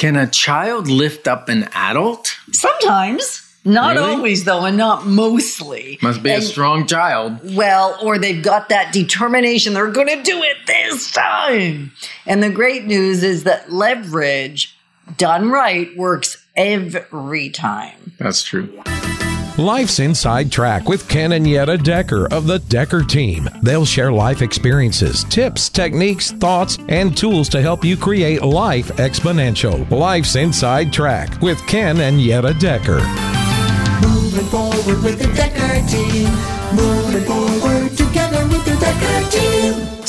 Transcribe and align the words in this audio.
Can 0.00 0.16
a 0.16 0.26
child 0.26 0.88
lift 0.88 1.28
up 1.28 1.50
an 1.50 1.68
adult? 1.74 2.34
Sometimes. 2.52 3.46
Not 3.66 3.96
Really? 3.96 4.14
always, 4.14 4.44
though, 4.44 4.64
and 4.64 4.78
not 4.78 5.04
mostly. 5.04 5.98
Must 6.00 6.22
be 6.22 6.30
a 6.30 6.40
strong 6.40 6.86
child. 6.86 7.54
Well, 7.54 7.98
or 8.02 8.16
they've 8.16 8.42
got 8.42 8.70
that 8.70 8.94
determination, 8.94 9.74
they're 9.74 9.90
going 9.90 10.06
to 10.06 10.22
do 10.22 10.42
it 10.42 10.56
this 10.66 11.10
time. 11.12 11.92
And 12.24 12.42
the 12.42 12.48
great 12.48 12.86
news 12.86 13.22
is 13.22 13.44
that 13.44 13.70
leverage 13.70 14.74
done 15.18 15.50
right 15.50 15.94
works 15.94 16.42
every 16.56 17.50
time. 17.50 18.14
That's 18.18 18.42
true. 18.42 18.82
Life's 19.58 19.98
Inside 19.98 20.50
Track 20.50 20.88
with 20.88 21.08
Ken 21.08 21.32
and 21.32 21.46
Yetta 21.46 21.76
Decker 21.76 22.26
of 22.32 22.46
the 22.46 22.60
Decker 22.60 23.02
team. 23.02 23.48
They'll 23.62 23.84
share 23.84 24.12
life 24.12 24.42
experiences, 24.42 25.24
tips, 25.24 25.68
techniques, 25.68 26.30
thoughts, 26.32 26.78
and 26.88 27.16
tools 27.16 27.48
to 27.50 27.60
help 27.60 27.84
you 27.84 27.96
create 27.96 28.42
life 28.42 28.88
exponential. 28.96 29.88
Life's 29.90 30.36
Inside 30.36 30.92
Track 30.92 31.40
with 31.42 31.64
Ken 31.66 32.00
and 32.00 32.20
Yetta 32.20 32.54
Decker. 32.54 33.00
Moving 34.06 34.46
forward 34.46 35.02
with 35.02 35.18
the 35.18 35.30
Decker 35.34 35.86
team. 35.88 36.30
Moving 36.74 37.24
forward 37.24 37.59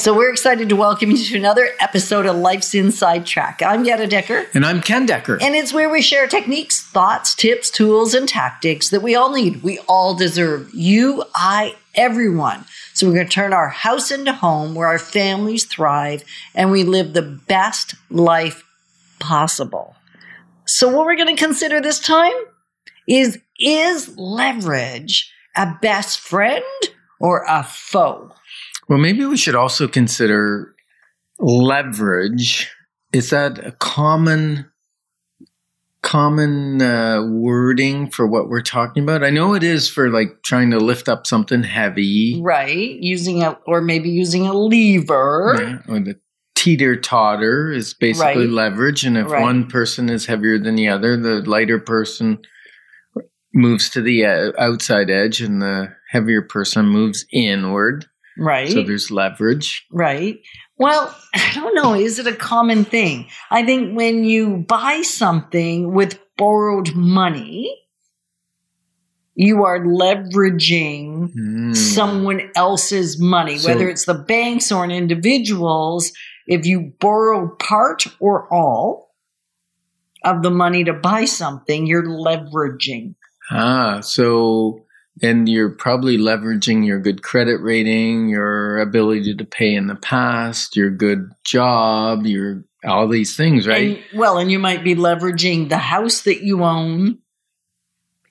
So 0.01 0.15
we're 0.15 0.31
excited 0.31 0.67
to 0.69 0.75
welcome 0.75 1.11
you 1.11 1.17
to 1.17 1.37
another 1.37 1.69
episode 1.79 2.25
of 2.25 2.35
Life's 2.35 2.73
Inside 2.73 3.23
Track. 3.23 3.61
I'm 3.61 3.85
Yetta 3.85 4.07
Decker. 4.07 4.47
And 4.55 4.65
I'm 4.65 4.81
Ken 4.81 5.05
Decker. 5.05 5.37
And 5.39 5.53
it's 5.53 5.73
where 5.73 5.91
we 5.91 6.01
share 6.01 6.25
techniques, 6.25 6.81
thoughts, 6.81 7.35
tips, 7.35 7.69
tools, 7.69 8.15
and 8.15 8.27
tactics 8.27 8.89
that 8.89 9.03
we 9.03 9.13
all 9.13 9.31
need. 9.31 9.61
We 9.61 9.77
all 9.87 10.15
deserve. 10.15 10.73
You, 10.73 11.23
I, 11.35 11.75
everyone. 11.93 12.65
So 12.95 13.05
we're 13.05 13.13
going 13.13 13.27
to 13.27 13.31
turn 13.31 13.53
our 13.53 13.69
house 13.69 14.09
into 14.09 14.33
home 14.33 14.73
where 14.73 14.87
our 14.87 14.97
families 14.97 15.65
thrive 15.65 16.23
and 16.55 16.71
we 16.71 16.83
live 16.83 17.13
the 17.13 17.21
best 17.21 17.93
life 18.09 18.63
possible. 19.19 19.95
So 20.65 20.87
what 20.87 21.05
we're 21.05 21.15
going 21.15 21.35
to 21.35 21.39
consider 21.39 21.79
this 21.79 21.99
time 21.99 22.33
is 23.07 23.37
is 23.59 24.17
leverage 24.17 25.31
a 25.55 25.77
best 25.79 26.19
friend 26.19 26.63
or 27.19 27.45
a 27.47 27.61
foe? 27.63 28.31
Well, 28.91 28.99
maybe 28.99 29.23
we 29.23 29.37
should 29.37 29.55
also 29.55 29.87
consider 29.87 30.75
leverage. 31.39 32.69
Is 33.13 33.29
that 33.29 33.65
a 33.65 33.71
common 33.71 34.69
common 36.03 36.81
uh, 36.81 37.25
wording 37.25 38.09
for 38.11 38.27
what 38.27 38.49
we're 38.49 38.61
talking 38.61 39.03
about? 39.03 39.23
I 39.23 39.29
know 39.29 39.53
it 39.53 39.63
is 39.63 39.87
for 39.87 40.09
like 40.09 40.43
trying 40.43 40.71
to 40.71 40.77
lift 40.77 41.07
up 41.07 41.25
something 41.25 41.63
heavy, 41.63 42.41
Right, 42.43 42.89
using 42.99 43.43
a 43.43 43.51
or 43.65 43.79
maybe 43.79 44.09
using 44.09 44.45
a 44.45 44.51
lever. 44.51 45.55
yeah, 45.57 45.77
or 45.87 46.01
the 46.01 46.19
teeter 46.55 46.97
totter 46.97 47.71
is 47.71 47.93
basically 47.93 48.47
Right. 48.47 48.49
leverage, 48.49 49.05
and 49.05 49.17
if 49.17 49.27
Right. 49.27 49.39
one 49.39 49.67
person 49.67 50.09
is 50.09 50.25
heavier 50.25 50.59
than 50.59 50.75
the 50.75 50.89
other, 50.89 51.15
the 51.15 51.35
lighter 51.49 51.79
person 51.79 52.39
moves 53.53 53.89
to 53.91 54.01
the 54.01 54.25
uh, 54.25 54.51
outside 54.59 55.09
edge, 55.09 55.39
and 55.39 55.61
the 55.61 55.93
heavier 56.09 56.41
person 56.41 56.87
moves 56.87 57.25
inward. 57.31 58.07
Right. 58.41 58.71
So 58.71 58.81
there's 58.83 59.11
leverage. 59.11 59.85
Right. 59.91 60.39
Well, 60.77 61.15
I 61.35 61.51
don't 61.53 61.75
know. 61.75 61.93
Is 61.93 62.17
it 62.19 62.27
a 62.27 62.35
common 62.35 62.85
thing? 62.85 63.27
I 63.51 63.63
think 63.65 63.95
when 63.95 64.23
you 64.23 64.57
buy 64.67 65.01
something 65.03 65.93
with 65.93 66.19
borrowed 66.37 66.95
money, 66.95 67.77
you 69.35 69.63
are 69.63 69.79
leveraging 69.79 71.31
Hmm. 71.33 71.73
someone 71.73 72.49
else's 72.55 73.19
money, 73.19 73.57
So- 73.57 73.69
whether 73.69 73.87
it's 73.89 74.05
the 74.05 74.13
banks 74.15 74.71
or 74.71 74.83
an 74.83 74.91
individual's. 74.91 76.11
If 76.47 76.65
you 76.65 76.93
borrow 76.99 77.55
part 77.59 78.07
or 78.19 78.51
all 78.53 79.13
of 80.25 80.41
the 80.43 80.49
money 80.51 80.83
to 80.83 80.93
buy 80.93 81.25
something, 81.25 81.85
you're 81.85 82.03
leveraging. 82.05 83.15
Ah, 83.51 83.99
so 84.01 84.81
and 85.21 85.47
you're 85.49 85.69
probably 85.69 86.17
leveraging 86.17 86.85
your 86.85 86.99
good 86.99 87.21
credit 87.21 87.57
rating, 87.61 88.29
your 88.29 88.79
ability 88.79 89.35
to 89.35 89.45
pay 89.45 89.73
in 89.75 89.87
the 89.87 89.95
past, 89.95 90.75
your 90.75 90.89
good 90.89 91.31
job, 91.43 92.25
your 92.25 92.63
all 92.83 93.07
these 93.07 93.35
things, 93.35 93.67
right? 93.67 93.97
And, 94.11 94.19
well, 94.19 94.37
and 94.39 94.51
you 94.51 94.57
might 94.57 94.83
be 94.83 94.95
leveraging 94.95 95.69
the 95.69 95.77
house 95.77 96.21
that 96.21 96.41
you 96.43 96.63
own 96.63 97.19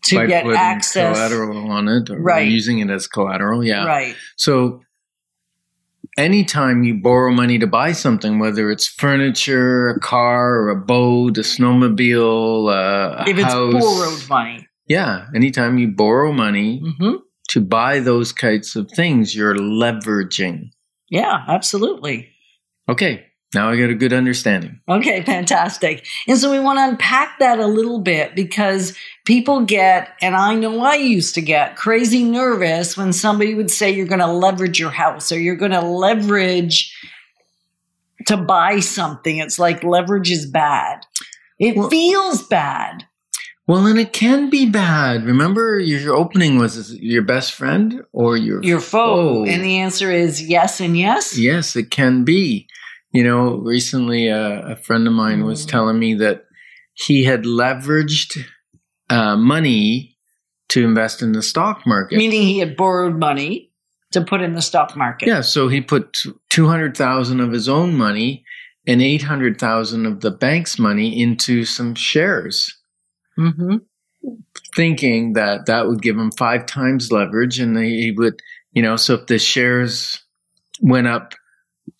to 0.04 0.16
By 0.16 0.26
get 0.26 0.46
access. 0.46 1.14
collateral 1.16 1.70
on 1.70 1.86
it, 1.86 2.10
or 2.10 2.18
Right. 2.20 2.48
using 2.48 2.78
it 2.80 2.90
as 2.90 3.06
collateral. 3.06 3.62
Yeah. 3.64 3.84
Right. 3.84 4.16
So 4.36 4.82
anytime 6.16 6.82
you 6.82 6.94
borrow 6.94 7.32
money 7.32 7.58
to 7.58 7.66
buy 7.66 7.92
something, 7.92 8.38
whether 8.38 8.70
it's 8.70 8.86
furniture, 8.86 9.90
a 9.90 10.00
car, 10.00 10.62
or 10.62 10.70
a 10.70 10.76
boat, 10.76 11.38
a 11.38 11.42
snowmobile, 11.42 12.68
uh, 12.70 13.24
a 13.24 13.28
If 13.28 13.38
it's 13.38 13.44
house, 13.52 13.72
borrowed 13.72 14.28
money. 14.28 14.66
Yeah, 14.90 15.28
anytime 15.36 15.78
you 15.78 15.88
borrow 15.88 16.32
money 16.32 16.82
hmm 16.98 17.14
to 17.50 17.60
buy 17.60 17.98
those 18.00 18.32
kinds 18.32 18.76
of 18.76 18.88
things, 18.94 19.34
you're 19.34 19.56
leveraging. 19.56 20.70
Yeah, 21.08 21.44
absolutely. 21.48 22.28
Okay, 22.88 23.26
now 23.54 23.68
I 23.70 23.76
got 23.76 23.90
a 23.90 23.94
good 23.94 24.12
understanding. 24.12 24.80
Okay, 24.88 25.22
fantastic. 25.26 26.06
And 26.28 26.38
so 26.38 26.50
we 26.52 26.60
want 26.60 26.78
to 26.78 26.88
unpack 26.88 27.38
that 27.40 27.58
a 27.58 27.66
little 27.66 27.98
bit 28.00 28.36
because 28.36 28.96
people 29.24 29.64
get, 29.64 30.10
and 30.22 30.36
I 30.36 30.54
know 30.54 30.78
I 30.80 30.94
used 30.94 31.34
to 31.36 31.40
get 31.42 31.74
crazy 31.76 32.22
nervous 32.22 32.96
when 32.96 33.12
somebody 33.12 33.54
would 33.54 33.70
say 33.70 33.90
you're 33.90 34.06
going 34.06 34.20
to 34.20 34.32
leverage 34.32 34.78
your 34.78 34.90
house 34.90 35.32
or 35.32 35.38
you're 35.40 35.56
going 35.56 35.72
to 35.72 35.80
leverage 35.82 36.96
to 38.26 38.36
buy 38.36 38.78
something. 38.80 39.38
It's 39.38 39.58
like 39.58 39.82
leverage 39.82 40.30
is 40.30 40.46
bad. 40.48 41.04
It 41.58 41.74
Well- 41.76 41.90
feels 41.90 42.42
bad. 42.46 43.06
Well, 43.70 43.86
and 43.86 44.00
it 44.00 44.12
can 44.12 44.50
be 44.50 44.68
bad. 44.68 45.24
Remember, 45.24 45.78
your 45.78 46.16
opening 46.16 46.58
was 46.58 46.92
your 46.96 47.22
best 47.22 47.52
friend 47.52 48.02
or 48.12 48.36
your 48.36 48.60
Your 48.64 48.80
foe. 48.80 49.44
foe? 49.44 49.50
And 49.50 49.62
the 49.62 49.78
answer 49.78 50.10
is 50.10 50.42
yes 50.42 50.80
and 50.80 50.98
yes. 50.98 51.38
Yes, 51.38 51.76
it 51.76 51.88
can 51.92 52.24
be. 52.24 52.66
You 53.12 53.22
know, 53.22 53.58
recently 53.58 54.28
uh, 54.28 54.72
a 54.72 54.76
friend 54.76 55.06
of 55.06 55.12
mine 55.12 55.44
was 55.44 55.64
Mm. 55.64 55.70
telling 55.70 55.98
me 56.00 56.14
that 56.14 56.46
he 56.94 57.22
had 57.24 57.44
leveraged 57.44 58.38
uh, 59.08 59.36
money 59.36 60.16
to 60.70 60.84
invest 60.84 61.22
in 61.22 61.30
the 61.32 61.42
stock 61.42 61.86
market. 61.86 62.18
Meaning 62.18 62.42
he 62.42 62.58
had 62.58 62.76
borrowed 62.76 63.18
money 63.20 63.70
to 64.10 64.20
put 64.20 64.42
in 64.42 64.54
the 64.54 64.62
stock 64.62 64.96
market. 64.96 65.28
yeah, 65.28 65.42
so 65.42 65.68
he 65.68 65.80
put 65.80 66.18
two 66.48 66.66
hundred 66.66 66.96
thousand 66.96 67.38
of 67.38 67.52
his 67.52 67.68
own 67.68 67.94
money 67.96 68.44
and 68.86 69.00
eight 69.00 69.22
hundred 69.22 69.60
thousand 69.60 70.06
of 70.06 70.22
the 70.22 70.32
bank's 70.32 70.76
money 70.76 71.20
into 71.22 71.64
some 71.64 71.94
shares. 71.94 72.76
Hmm 73.36 73.76
thinking 74.74 75.32
that 75.32 75.64
that 75.66 75.86
would 75.88 76.02
give 76.02 76.16
him 76.16 76.30
five 76.32 76.66
times 76.66 77.10
leverage 77.10 77.58
and 77.58 77.76
he 77.78 78.12
would 78.16 78.38
you 78.72 78.82
know 78.82 78.94
so 78.96 79.14
if 79.14 79.26
the 79.26 79.38
shares 79.38 80.22
went 80.82 81.06
up 81.06 81.34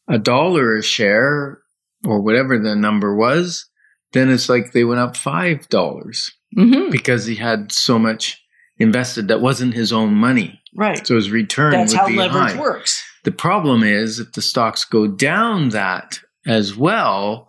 a 0.09 0.19
dollar 0.19 0.77
a 0.77 0.83
share 0.83 1.59
or 2.07 2.21
whatever 2.21 2.59
the 2.59 2.77
number 2.77 3.15
was 3.17 3.67
then 4.13 4.29
it's 4.31 4.49
like 4.51 4.73
they 4.73 4.85
went 4.85 5.01
up 5.01 5.17
five 5.17 5.67
dollars 5.71 6.31
hmm 6.55 6.91
because 6.91 7.25
he 7.25 7.37
had 7.37 7.73
so 7.73 7.99
much 7.99 8.39
invested 8.79 9.29
that 9.29 9.41
wasn't 9.41 9.73
his 9.75 9.93
own 9.93 10.13
money 10.15 10.61
Right. 10.77 11.05
so 11.07 11.17
his 11.17 11.31
return 11.31 11.73
That's 11.73 11.95
how 11.95 12.07
leverage 12.07 12.53
high. 12.53 12.61
works. 12.61 13.03
the 13.25 13.33
problem 13.33 13.83
is 13.83 14.21
if 14.21 14.33
the 14.33 14.43
stocks 14.43 14.85
go 14.85 15.07
down 15.09 15.71
that 15.71 16.21
as 16.47 16.77
well 16.77 17.49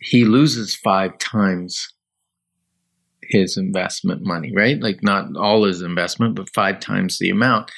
he 0.00 0.24
loses 0.24 0.74
five 0.76 1.16
times 1.18 1.88
his 3.32 3.56
investment 3.56 4.22
money, 4.22 4.52
right? 4.54 4.80
Like 4.80 5.02
not 5.02 5.36
all 5.36 5.64
his 5.64 5.82
investment, 5.82 6.36
but 6.36 6.52
five 6.54 6.78
times 6.78 7.18
the 7.18 7.30
amount. 7.30 7.70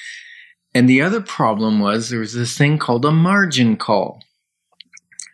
And 0.73 0.89
the 0.89 1.01
other 1.01 1.21
problem 1.21 1.79
was 1.79 2.09
there 2.09 2.19
was 2.19 2.33
this 2.33 2.57
thing 2.57 2.77
called 2.77 3.05
a 3.05 3.11
margin 3.11 3.77
call. 3.77 4.21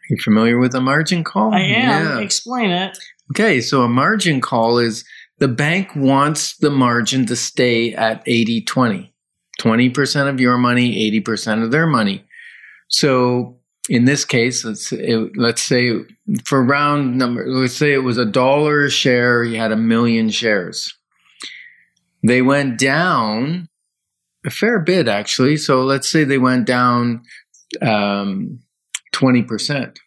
You 0.10 0.18
familiar 0.24 0.60
with 0.60 0.76
a 0.76 0.81
margin 0.81 1.24
call? 1.24 1.54
I 1.54 1.62
am. 1.62 2.06
Yeah. 2.06 2.20
Explain 2.20 2.70
it. 2.70 2.98
Okay, 3.31 3.62
so 3.62 3.81
a 3.81 3.90
margin 3.90 4.42
call 4.42 4.78
is 4.78 5.04
the 5.40 5.48
bank 5.48 5.95
wants 5.95 6.57
the 6.57 6.69
margin 6.69 7.25
to 7.25 7.36
stay 7.36 7.94
at 7.94 8.22
80 8.25 8.62
20. 8.62 9.13
20% 9.60 10.30
of 10.30 10.40
your 10.40 10.57
money, 10.57 11.12
80% 11.22 11.63
of 11.63 11.72
their 11.72 11.88
money. 11.88 12.25
So 12.90 13.61
in 13.92 14.06
this 14.06 14.24
case, 14.24 14.64
let's 14.64 14.94
it, 14.94 15.32
let's 15.36 15.62
say 15.62 15.92
for 16.46 16.64
round 16.64 17.18
number, 17.18 17.46
let's 17.46 17.74
say 17.74 17.92
it 17.92 18.06
was 18.06 18.18
a 18.18 18.24
dollar 18.24 18.86
a 18.86 18.90
share. 18.90 19.44
He 19.44 19.56
had 19.56 19.74
a 19.74 19.76
million 19.76 20.30
shares. 20.30 20.98
They 22.26 22.42
went 22.42 22.80
down 22.80 23.68
a 24.46 24.50
fair 24.50 24.80
bit, 24.80 25.10
actually. 25.10 25.58
So 25.58 25.82
let's 25.84 26.10
say 26.10 26.24
they 26.24 26.38
went 26.38 26.68
down 26.68 27.24
um, 27.82 28.62
twenty 29.12 29.44
percent. 29.44 30.00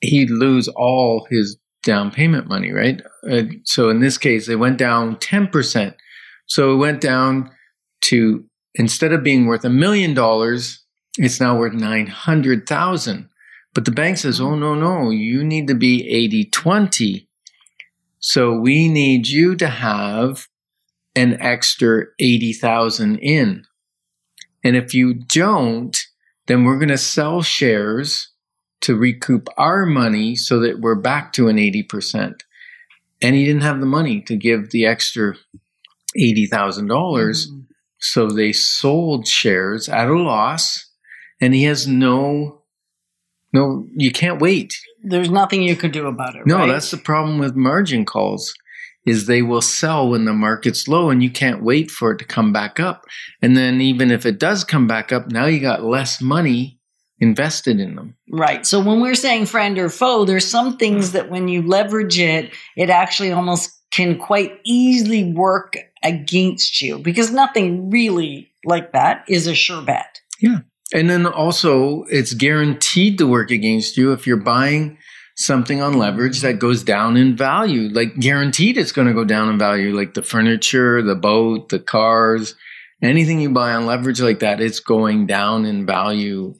He'd 0.00 0.30
lose 0.30 0.68
all 0.68 1.26
his 1.30 1.58
down 1.82 2.10
payment 2.10 2.48
money, 2.48 2.72
right? 2.72 3.02
Uh, 3.30 3.42
so 3.64 3.90
in 3.90 4.00
this 4.00 4.16
case, 4.16 4.46
they 4.46 4.56
went 4.56 4.78
down 4.78 5.18
ten 5.18 5.48
percent. 5.48 5.96
So 6.46 6.72
it 6.72 6.76
went 6.76 7.02
down 7.02 7.50
to 8.04 8.46
instead 8.74 9.12
of 9.12 9.22
being 9.22 9.44
worth 9.44 9.66
a 9.66 9.68
million 9.68 10.14
dollars, 10.14 10.79
it's 11.18 11.40
now 11.40 11.58
worth 11.58 11.74
900,000. 11.74 13.28
But 13.74 13.84
the 13.84 13.90
bank 13.90 14.18
says, 14.18 14.40
oh, 14.40 14.54
no, 14.54 14.74
no, 14.74 15.10
you 15.10 15.44
need 15.44 15.68
to 15.68 15.74
be 15.74 16.08
80 16.08 16.46
20. 16.46 17.28
So 18.18 18.58
we 18.58 18.88
need 18.88 19.28
you 19.28 19.56
to 19.56 19.68
have 19.68 20.48
an 21.16 21.40
extra 21.40 22.04
80,000 22.18 23.18
in. 23.18 23.64
And 24.62 24.76
if 24.76 24.92
you 24.94 25.14
don't, 25.14 25.96
then 26.46 26.64
we're 26.64 26.78
going 26.78 26.88
to 26.88 26.98
sell 26.98 27.42
shares 27.42 28.32
to 28.82 28.96
recoup 28.96 29.48
our 29.56 29.86
money 29.86 30.36
so 30.36 30.60
that 30.60 30.80
we're 30.80 30.94
back 30.94 31.32
to 31.34 31.48
an 31.48 31.56
80%. 31.56 32.40
And 33.22 33.36
he 33.36 33.44
didn't 33.44 33.62
have 33.62 33.80
the 33.80 33.86
money 33.86 34.20
to 34.22 34.36
give 34.36 34.70
the 34.70 34.86
extra 34.86 35.34
80,000. 36.16 36.86
dollars 36.86 37.48
Mm-hmm. 37.48 37.60
So 38.02 38.28
they 38.28 38.52
sold 38.52 39.28
shares 39.28 39.88
at 39.88 40.08
a 40.08 40.14
loss 40.14 40.89
and 41.40 41.54
he 41.54 41.64
has 41.64 41.86
no, 41.86 42.62
no, 43.52 43.86
you 43.94 44.12
can't 44.12 44.40
wait. 44.40 44.74
There's 45.02 45.30
nothing 45.30 45.62
you 45.62 45.76
could 45.76 45.92
do 45.92 46.06
about 46.06 46.36
it. 46.36 46.46
No, 46.46 46.58
right? 46.58 46.66
that's 46.68 46.90
the 46.90 46.98
problem 46.98 47.38
with 47.38 47.54
margin 47.54 48.04
calls 48.04 48.54
is 49.06 49.26
they 49.26 49.42
will 49.42 49.62
sell 49.62 50.10
when 50.10 50.26
the 50.26 50.32
market's 50.32 50.86
low 50.86 51.08
and 51.10 51.22
you 51.22 51.30
can't 51.30 51.62
wait 51.62 51.90
for 51.90 52.12
it 52.12 52.18
to 52.18 52.24
come 52.24 52.52
back 52.52 52.78
up. 52.78 53.06
And 53.40 53.56
then 53.56 53.80
even 53.80 54.10
if 54.10 54.26
it 54.26 54.38
does 54.38 54.62
come 54.62 54.86
back 54.86 55.10
up, 55.10 55.30
now 55.30 55.46
you 55.46 55.58
got 55.58 55.82
less 55.82 56.20
money 56.20 56.78
invested 57.18 57.80
in 57.80 57.94
them. 57.96 58.16
Right. 58.30 58.66
So 58.66 58.80
when 58.80 59.00
we're 59.00 59.14
saying 59.14 59.46
friend 59.46 59.78
or 59.78 59.88
foe, 59.88 60.24
there's 60.24 60.46
some 60.46 60.76
things 60.76 61.12
that 61.12 61.30
when 61.30 61.48
you 61.48 61.62
leverage 61.62 62.18
it, 62.18 62.52
it 62.76 62.90
actually 62.90 63.32
almost 63.32 63.70
can 63.90 64.18
quite 64.18 64.58
easily 64.64 65.32
work 65.32 65.76
against 66.02 66.80
you 66.80 66.98
because 66.98 67.30
nothing 67.30 67.90
really 67.90 68.50
like 68.64 68.92
that 68.92 69.24
is 69.28 69.46
a 69.46 69.54
sure 69.54 69.82
bet. 69.82 70.20
And 70.92 71.08
then 71.08 71.26
also 71.26 72.04
it's 72.04 72.34
guaranteed 72.34 73.18
to 73.18 73.26
work 73.26 73.50
against 73.50 73.96
you 73.96 74.12
if 74.12 74.26
you're 74.26 74.36
buying 74.36 74.98
something 75.36 75.80
on 75.80 75.94
leverage 75.94 76.40
that 76.40 76.58
goes 76.58 76.82
down 76.82 77.16
in 77.16 77.36
value. 77.36 77.88
Like 77.88 78.18
guaranteed 78.18 78.76
it's 78.76 78.92
going 78.92 79.08
to 79.08 79.14
go 79.14 79.24
down 79.24 79.48
in 79.48 79.58
value, 79.58 79.94
like 79.96 80.14
the 80.14 80.22
furniture, 80.22 81.00
the 81.02 81.14
boat, 81.14 81.68
the 81.68 81.78
cars, 81.78 82.54
anything 83.02 83.40
you 83.40 83.50
buy 83.50 83.72
on 83.72 83.86
leverage 83.86 84.20
like 84.20 84.40
that, 84.40 84.60
it's 84.60 84.80
going 84.80 85.26
down 85.26 85.64
in 85.64 85.86
value 85.86 86.54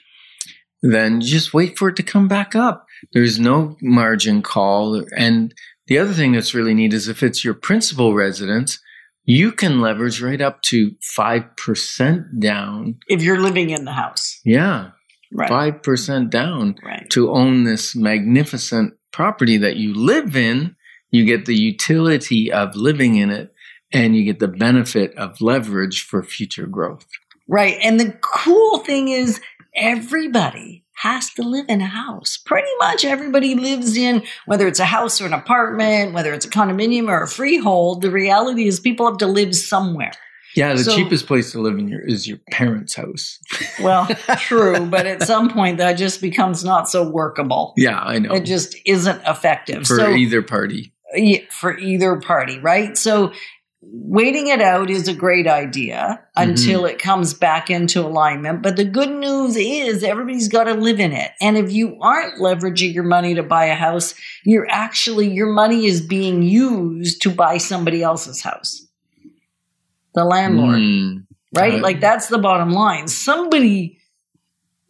then 0.82 1.20
just 1.20 1.52
wait 1.54 1.78
for 1.78 1.88
it 1.88 1.96
to 1.96 2.02
come 2.02 2.28
back 2.28 2.54
up. 2.54 2.86
There's 3.12 3.38
no 3.38 3.76
margin 3.82 4.42
call. 4.42 5.04
And 5.16 5.54
the 5.86 5.98
other 5.98 6.12
thing 6.12 6.32
that's 6.32 6.54
really 6.54 6.74
neat 6.74 6.92
is 6.92 7.08
if 7.08 7.22
it's 7.22 7.44
your 7.44 7.54
principal 7.54 8.14
residence, 8.14 8.78
you 9.24 9.52
can 9.52 9.80
leverage 9.80 10.22
right 10.22 10.40
up 10.40 10.62
to 10.62 10.92
5% 11.16 12.40
down. 12.40 12.96
If 13.08 13.22
you're 13.22 13.40
living 13.40 13.70
in 13.70 13.84
the 13.84 13.92
house. 13.92 14.40
Yeah, 14.44 14.90
Right. 15.30 15.50
5% 15.50 16.30
down 16.30 16.76
Right. 16.82 17.08
to 17.10 17.30
own 17.30 17.64
this 17.64 17.94
magnificent 17.94 18.94
property 19.12 19.58
that 19.58 19.76
you 19.76 19.92
live 19.92 20.34
in. 20.36 20.74
You 21.10 21.24
get 21.24 21.44
the 21.44 21.54
utility 21.56 22.50
of 22.50 22.74
living 22.76 23.16
in 23.16 23.30
it 23.30 23.52
and 23.92 24.16
you 24.16 24.24
get 24.24 24.38
the 24.38 24.48
benefit 24.48 25.14
of 25.16 25.40
leverage 25.40 26.02
for 26.02 26.22
future 26.22 26.66
growth. 26.66 27.06
Right. 27.46 27.76
And 27.82 27.98
the 28.00 28.12
cool 28.22 28.78
thing 28.78 29.08
is, 29.08 29.40
everybody 29.74 30.84
has 30.94 31.30
to 31.34 31.42
live 31.42 31.66
in 31.68 31.80
a 31.80 31.86
house. 31.86 32.36
Pretty 32.36 32.68
much 32.80 33.04
everybody 33.04 33.54
lives 33.54 33.96
in, 33.96 34.22
whether 34.46 34.66
it's 34.66 34.80
a 34.80 34.84
house 34.84 35.20
or 35.20 35.26
an 35.26 35.32
apartment, 35.32 36.12
whether 36.12 36.34
it's 36.34 36.44
a 36.46 36.50
condominium 36.50 37.08
or 37.08 37.22
a 37.22 37.28
freehold. 37.28 38.02
The 38.02 38.10
reality 38.10 38.66
is, 38.66 38.80
people 38.80 39.06
have 39.06 39.18
to 39.18 39.26
live 39.26 39.54
somewhere. 39.54 40.12
Yeah, 40.56 40.72
the 40.74 40.82
So- 40.82 40.96
cheapest 40.96 41.26
place 41.26 41.52
to 41.52 41.60
live 41.60 41.78
in 41.78 41.86
your 41.88 42.00
is 42.00 42.26
your 42.26 42.38
parents' 42.50 42.94
house. 42.94 43.38
Well, 43.80 44.06
true, 44.38 44.86
but 44.86 45.06
at 45.06 45.22
some 45.22 45.50
point 45.50 45.78
that 45.78 45.92
just 45.92 46.20
becomes 46.20 46.64
not 46.64 46.88
so 46.88 47.08
workable. 47.08 47.74
Yeah, 47.76 48.00
I 48.00 48.18
know. 48.18 48.34
It 48.34 48.40
just 48.44 48.74
isn't 48.84 49.22
effective. 49.24 49.86
for 49.86 49.96
so, 49.98 50.10
either 50.10 50.42
party. 50.42 50.92
Yeah, 51.14 51.42
for 51.50 51.78
either 51.78 52.16
party, 52.16 52.58
right? 52.58 52.98
So 52.98 53.32
waiting 53.80 54.48
it 54.48 54.60
out 54.60 54.90
is 54.90 55.06
a 55.08 55.14
great 55.14 55.46
idea 55.46 56.20
until 56.36 56.84
it 56.84 56.98
comes 56.98 57.32
back 57.32 57.70
into 57.70 58.00
alignment. 58.00 58.62
But 58.62 58.76
the 58.76 58.84
good 58.84 59.10
news 59.10 59.56
is 59.56 60.02
everybody's 60.02 60.48
got 60.48 60.64
to 60.64 60.74
live 60.74 60.98
in 60.98 61.12
it. 61.12 61.30
And 61.40 61.56
if 61.56 61.70
you 61.72 61.96
aren't 62.00 62.40
leveraging 62.40 62.92
your 62.92 63.04
money 63.04 63.34
to 63.36 63.42
buy 63.42 63.66
a 63.66 63.74
house, 63.76 64.14
you're 64.44 64.66
actually, 64.68 65.30
your 65.32 65.52
money 65.52 65.86
is 65.86 66.00
being 66.00 66.42
used 66.42 67.22
to 67.22 67.30
buy 67.30 67.58
somebody 67.58 68.02
else's 68.02 68.42
house. 68.42 68.84
The 70.14 70.24
landlord, 70.24 70.80
Mm, 70.80 71.26
right? 71.54 71.80
like 71.80 72.00
that's 72.00 72.26
the 72.26 72.38
bottom 72.38 72.72
line. 72.72 73.06
Somebody 73.06 73.98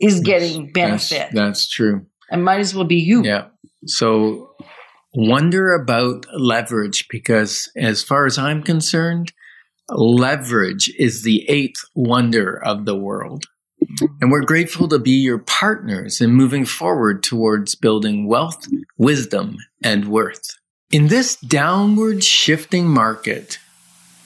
is 0.01 0.21
getting 0.21 0.71
that's, 0.75 1.11
benefit. 1.11 1.29
that's 1.35 1.69
true. 1.69 2.07
and 2.31 2.43
might 2.45 2.61
as 2.61 2.75
well 2.75 2.85
be 2.85 2.97
you. 2.97 3.23
Yeah. 3.23 3.49
So 3.85 4.48
wonder 5.19 5.73
about 5.75 6.27
leverage 6.33 7.09
because, 7.09 7.69
as 7.77 8.05
far 8.05 8.25
as 8.25 8.39
I'm 8.39 8.63
concerned, 8.63 9.33
leverage 9.89 10.95
is 10.97 11.23
the 11.23 11.45
eighth 11.49 11.85
wonder 11.95 12.63
of 12.65 12.85
the 12.85 12.95
world. 12.95 13.47
And 14.21 14.31
we're 14.31 14.45
grateful 14.45 14.87
to 14.89 14.99
be 14.99 15.13
your 15.13 15.39
partners 15.39 16.21
in 16.21 16.33
moving 16.33 16.65
forward 16.65 17.25
towards 17.25 17.75
building 17.75 18.29
wealth, 18.29 18.69
wisdom, 18.97 19.57
and 19.83 20.07
worth. 20.09 20.57
In 20.93 21.09
this 21.09 21.37
downward 21.37 22.23
shifting 22.23 22.87
market, 22.87 23.59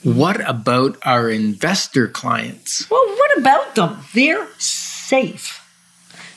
what 0.03 0.47
about 0.47 0.99
our 1.05 1.31
investor 1.31 2.07
clients? 2.07 2.91
Well, 2.91 3.07
what 3.07 3.39
about 3.39 3.75
them? 3.75 3.99
They're 4.13 4.47
safe. 4.59 5.62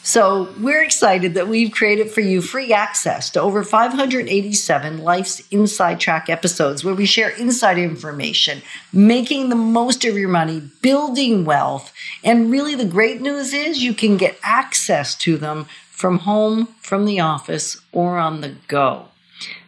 So 0.06 0.54
we're 0.60 0.84
excited 0.84 1.34
that 1.34 1.48
we've 1.48 1.72
created 1.72 2.12
for 2.12 2.22
you 2.22 2.40
free 2.40 2.72
access 2.72 3.32
to 3.32 3.42
over 3.42 3.64
587 3.64 5.00
Life's 5.00 5.40
Inside 5.50 6.00
Track 6.00 6.30
episodes 6.30 6.86
where 6.86 6.94
we 6.94 7.08
share 7.08 7.30
inside 7.30 7.80
information, 7.80 8.62
making 8.94 9.50
the 9.50 9.56
most 9.56 10.06
of 10.06 10.16
your 10.16 10.30
money, 10.30 10.62
building 10.84 11.44
wealth. 11.44 11.92
And 12.24 12.52
really, 12.52 12.76
the 12.76 12.86
great 12.86 13.20
news 13.20 13.52
is 13.52 13.82
you 13.82 13.96
can 13.96 14.16
get 14.16 14.38
access 14.44 15.16
to 15.16 15.38
them 15.38 15.66
from 15.90 16.20
home, 16.20 16.68
from 16.82 17.06
the 17.06 17.20
office, 17.20 17.82
or 17.92 18.20
on 18.20 18.42
the 18.42 18.54
go. 18.68 19.08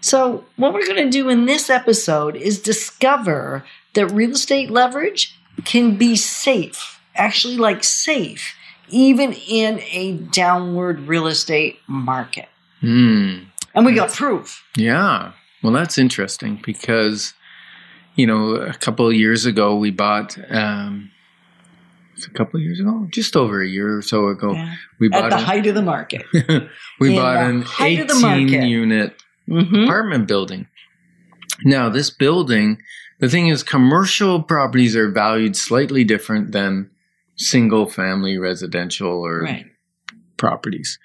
So, 0.02 0.46
what 0.56 0.72
we're 0.72 0.86
going 0.86 1.04
to 1.04 1.10
do 1.10 1.30
in 1.30 1.48
this 1.48 1.68
episode 1.68 2.36
is 2.36 2.62
discover 2.62 3.66
that 3.96 4.06
real 4.12 4.34
estate 4.34 4.70
leverage 4.70 5.36
can 5.66 5.98
be 5.98 6.16
safe, 6.16 7.02
actually, 7.16 7.58
like 7.58 7.84
safe, 7.84 8.54
even 8.90 9.34
in 9.34 9.80
a 9.92 10.14
downward 10.14 11.02
real 11.02 11.28
estate 11.28 11.80
market. 11.88 12.48
Hmm. 12.82 13.40
And 13.76 13.86
we 13.86 13.94
got 13.94 14.12
proof. 14.14 14.64
Yeah. 14.76 15.34
Well, 15.64 15.74
that's 15.74 15.98
interesting 15.98 16.62
because 16.66 17.34
you 18.16 18.26
know, 18.26 18.56
a 18.56 18.74
couple 18.74 19.08
of 19.08 19.14
years 19.14 19.46
ago, 19.46 19.76
we 19.76 19.92
bought, 19.92 20.36
um, 20.50 21.12
a 22.26 22.30
couple 22.32 22.60
of 22.60 22.64
years 22.64 22.80
ago, 22.80 23.08
just 23.12 23.36
over 23.36 23.62
a 23.62 23.68
year 23.68 23.96
or 23.96 24.02
so 24.02 24.30
ago, 24.30 24.54
Yeah. 24.54 24.74
we 25.00 25.06
At 25.08 25.12
bought 25.12 25.30
the 25.30 25.36
a- 25.36 25.40
height 25.40 25.68
of 25.68 25.76
the 25.76 25.84
market. 25.84 26.24
we 27.00 27.10
In 27.12 27.16
bought 27.16 27.38
an 27.38 27.62
height 27.62 28.00
of 28.00 28.08
the 28.08 28.14
18 28.16 28.22
market. 28.22 28.68
unit 28.68 29.22
hmm 29.48 29.84
apartment 29.84 30.28
building. 30.28 30.66
Now, 31.64 31.90
this 31.90 32.10
building, 32.10 32.82
the 33.20 33.30
thing 33.30 33.50
is, 33.50 33.62
commercial 33.62 34.42
properties 34.42 34.96
are 34.96 35.12
valued 35.12 35.56
slightly 35.56 36.04
different 36.04 36.52
than 36.54 36.90
single 37.38 37.86
family 37.88 38.38
residential 38.38 39.26
or 39.26 39.42
Right. 39.44 39.66
properties. 40.38 41.00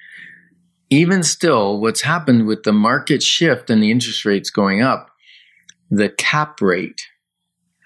Even 0.90 1.22
still, 1.22 1.80
what's 1.80 2.02
happened 2.02 2.46
with 2.46 2.64
the 2.64 2.72
market 2.72 3.22
shift 3.22 3.70
and 3.70 3.82
the 3.82 3.90
interest 3.90 4.24
rates 4.24 4.50
going 4.50 4.82
up, 4.82 5.10
the 5.90 6.08
cap 6.10 6.60
rate 6.60 7.00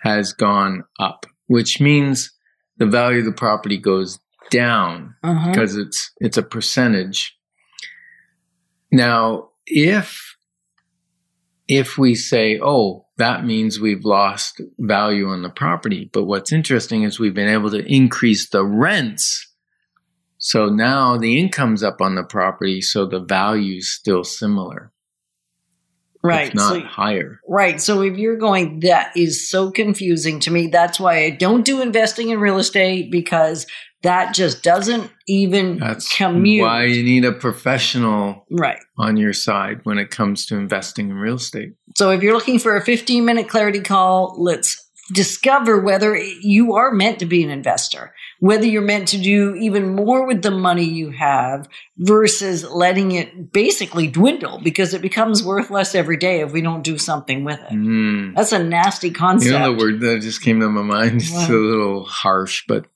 has 0.02 0.32
gone 0.32 0.84
up, 0.98 1.26
which 1.46 1.80
means 1.80 2.32
the 2.78 2.86
value 2.86 3.20
of 3.20 3.24
the 3.24 3.32
property 3.32 3.78
goes 3.78 4.18
down 4.50 5.14
Uh-huh. 5.22 5.50
because 5.50 5.76
it's 5.76 6.12
it's 6.20 6.36
a 6.36 6.42
percentage. 6.42 7.36
Now, 8.92 9.50
if 9.66 10.36
if 11.68 11.98
we 11.98 12.14
say, 12.14 12.60
"Oh, 12.62 13.05
that 13.18 13.44
means 13.44 13.80
we've 13.80 14.04
lost 14.04 14.60
value 14.78 15.28
on 15.28 15.42
the 15.42 15.50
property," 15.50 16.10
but 16.12 16.24
what's 16.24 16.52
interesting 16.52 17.02
is 17.02 17.18
we've 17.18 17.34
been 17.34 17.48
able 17.48 17.70
to 17.70 17.84
increase 17.86 18.48
the 18.48 18.64
rents. 18.64 19.48
So 20.38 20.66
now 20.68 21.16
the 21.16 21.38
income's 21.38 21.82
up 21.82 22.00
on 22.00 22.14
the 22.14 22.22
property, 22.24 22.80
so 22.82 23.06
the 23.06 23.20
value's 23.20 23.88
still 23.90 24.22
similar. 24.22 24.92
Right. 26.22 26.46
It's 26.48 26.56
not 26.56 26.72
So, 26.74 26.80
higher. 26.80 27.40
right. 27.48 27.80
So 27.80 28.02
if 28.02 28.18
you're 28.18 28.36
going, 28.36 28.80
that 28.80 29.12
is 29.16 29.48
so 29.48 29.70
confusing 29.70 30.40
to 30.40 30.50
me. 30.50 30.66
That's 30.66 30.98
why 30.98 31.18
I 31.24 31.30
don't 31.30 31.64
do 31.64 31.80
investing 31.80 32.30
in 32.30 32.40
real 32.40 32.58
estate 32.58 33.12
because 33.12 33.64
that 34.02 34.34
just 34.34 34.62
doesn't 34.62 35.10
even 35.26 35.78
That's 35.78 36.14
commute. 36.16 36.62
why 36.62 36.84
you 36.84 37.02
need 37.02 37.24
a 37.24 37.32
professional 37.32 38.44
Right. 38.50 38.78
on 38.98 39.16
your 39.16 39.32
side 39.32 39.80
when 39.84 39.98
it 39.98 40.10
comes 40.10 40.46
to 40.46 40.56
investing 40.56 41.10
in 41.10 41.16
real 41.16 41.36
estate. 41.36 41.72
So 41.96 42.10
if 42.10 42.22
you're 42.22 42.34
looking 42.34 42.58
for 42.58 42.76
a 42.76 42.84
15 42.84 43.24
minute 43.24 43.48
clarity 43.48 43.80
call, 43.80 44.36
let's 44.38 44.82
discover 45.12 45.78
whether 45.80 46.16
you 46.16 46.74
are 46.74 46.90
meant 46.92 47.20
to 47.20 47.26
be 47.26 47.44
an 47.44 47.50
investor, 47.50 48.12
whether 48.40 48.66
you're 48.66 48.82
meant 48.82 49.06
to 49.08 49.18
do 49.18 49.54
even 49.54 49.94
more 49.94 50.26
with 50.26 50.42
the 50.42 50.50
money 50.50 50.82
you 50.82 51.10
have 51.10 51.68
versus 51.96 52.64
letting 52.68 53.12
it 53.12 53.52
basically 53.52 54.08
dwindle 54.08 54.60
because 54.64 54.94
it 54.94 55.00
becomes 55.02 55.44
worth 55.44 55.70
less 55.70 55.94
every 55.94 56.16
day 56.16 56.40
if 56.40 56.52
we 56.52 56.60
don't 56.60 56.82
do 56.82 56.98
something 56.98 57.44
with 57.44 57.60
it. 57.60 57.72
Mm. 57.72 58.34
That's 58.34 58.50
a 58.52 58.62
nasty 58.62 59.10
concept. 59.12 59.52
You 59.52 59.58
know 59.58 59.72
the 59.72 59.78
word 59.78 60.00
that 60.00 60.22
just 60.22 60.42
came 60.42 60.58
to 60.58 60.68
my 60.68 60.82
mind? 60.82 61.22
It's 61.22 61.48
a 61.48 61.52
little 61.52 62.04
harsh, 62.04 62.64
but 62.66 62.86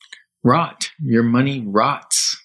rot. 0.43 0.91
Your 1.03 1.23
money 1.23 1.65
rots 1.67 2.37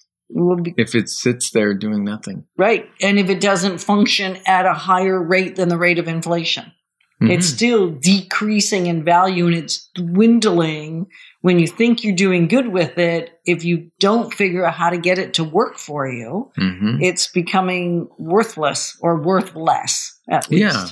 if 0.76 0.94
it 0.96 1.08
sits 1.08 1.50
there 1.50 1.72
doing 1.72 2.04
nothing. 2.04 2.44
right. 2.58 2.88
And 3.00 3.18
if 3.18 3.30
it 3.30 3.40
doesn't 3.40 3.78
function 3.78 4.38
at 4.46 4.66
a 4.66 4.74
higher 4.74 5.22
rate 5.22 5.54
than 5.56 5.68
the 5.68 5.78
rate 5.78 5.98
of 6.00 6.08
inflation. 6.08 6.72
It's 7.20 7.48
Mhm. 7.50 7.54
still 7.54 7.90
decreasing 7.92 8.86
in 8.88 9.02
value 9.04 9.46
and 9.46 9.54
it's 9.54 9.88
dwindling 9.94 11.06
when 11.40 11.58
you 11.58 11.66
think 11.66 12.04
you're 12.04 12.14
doing 12.14 12.46
good 12.48 12.68
with 12.68 12.98
it. 12.98 13.30
If 13.46 13.64
you 13.64 13.90
don't 14.00 14.34
figure 14.34 14.66
out 14.66 14.74
how 14.74 14.90
to 14.90 14.98
get 14.98 15.18
it 15.18 15.32
to 15.34 15.44
work 15.44 15.78
for 15.78 16.06
you, 16.08 16.50
Mhm. 16.58 16.98
it's 17.00 17.28
becoming 17.28 18.08
worthless 18.18 18.98
or 19.00 19.22
worth 19.22 19.54
less, 19.54 20.18
at 20.28 20.50
least. 20.50 20.74
Yeah. 20.74 20.86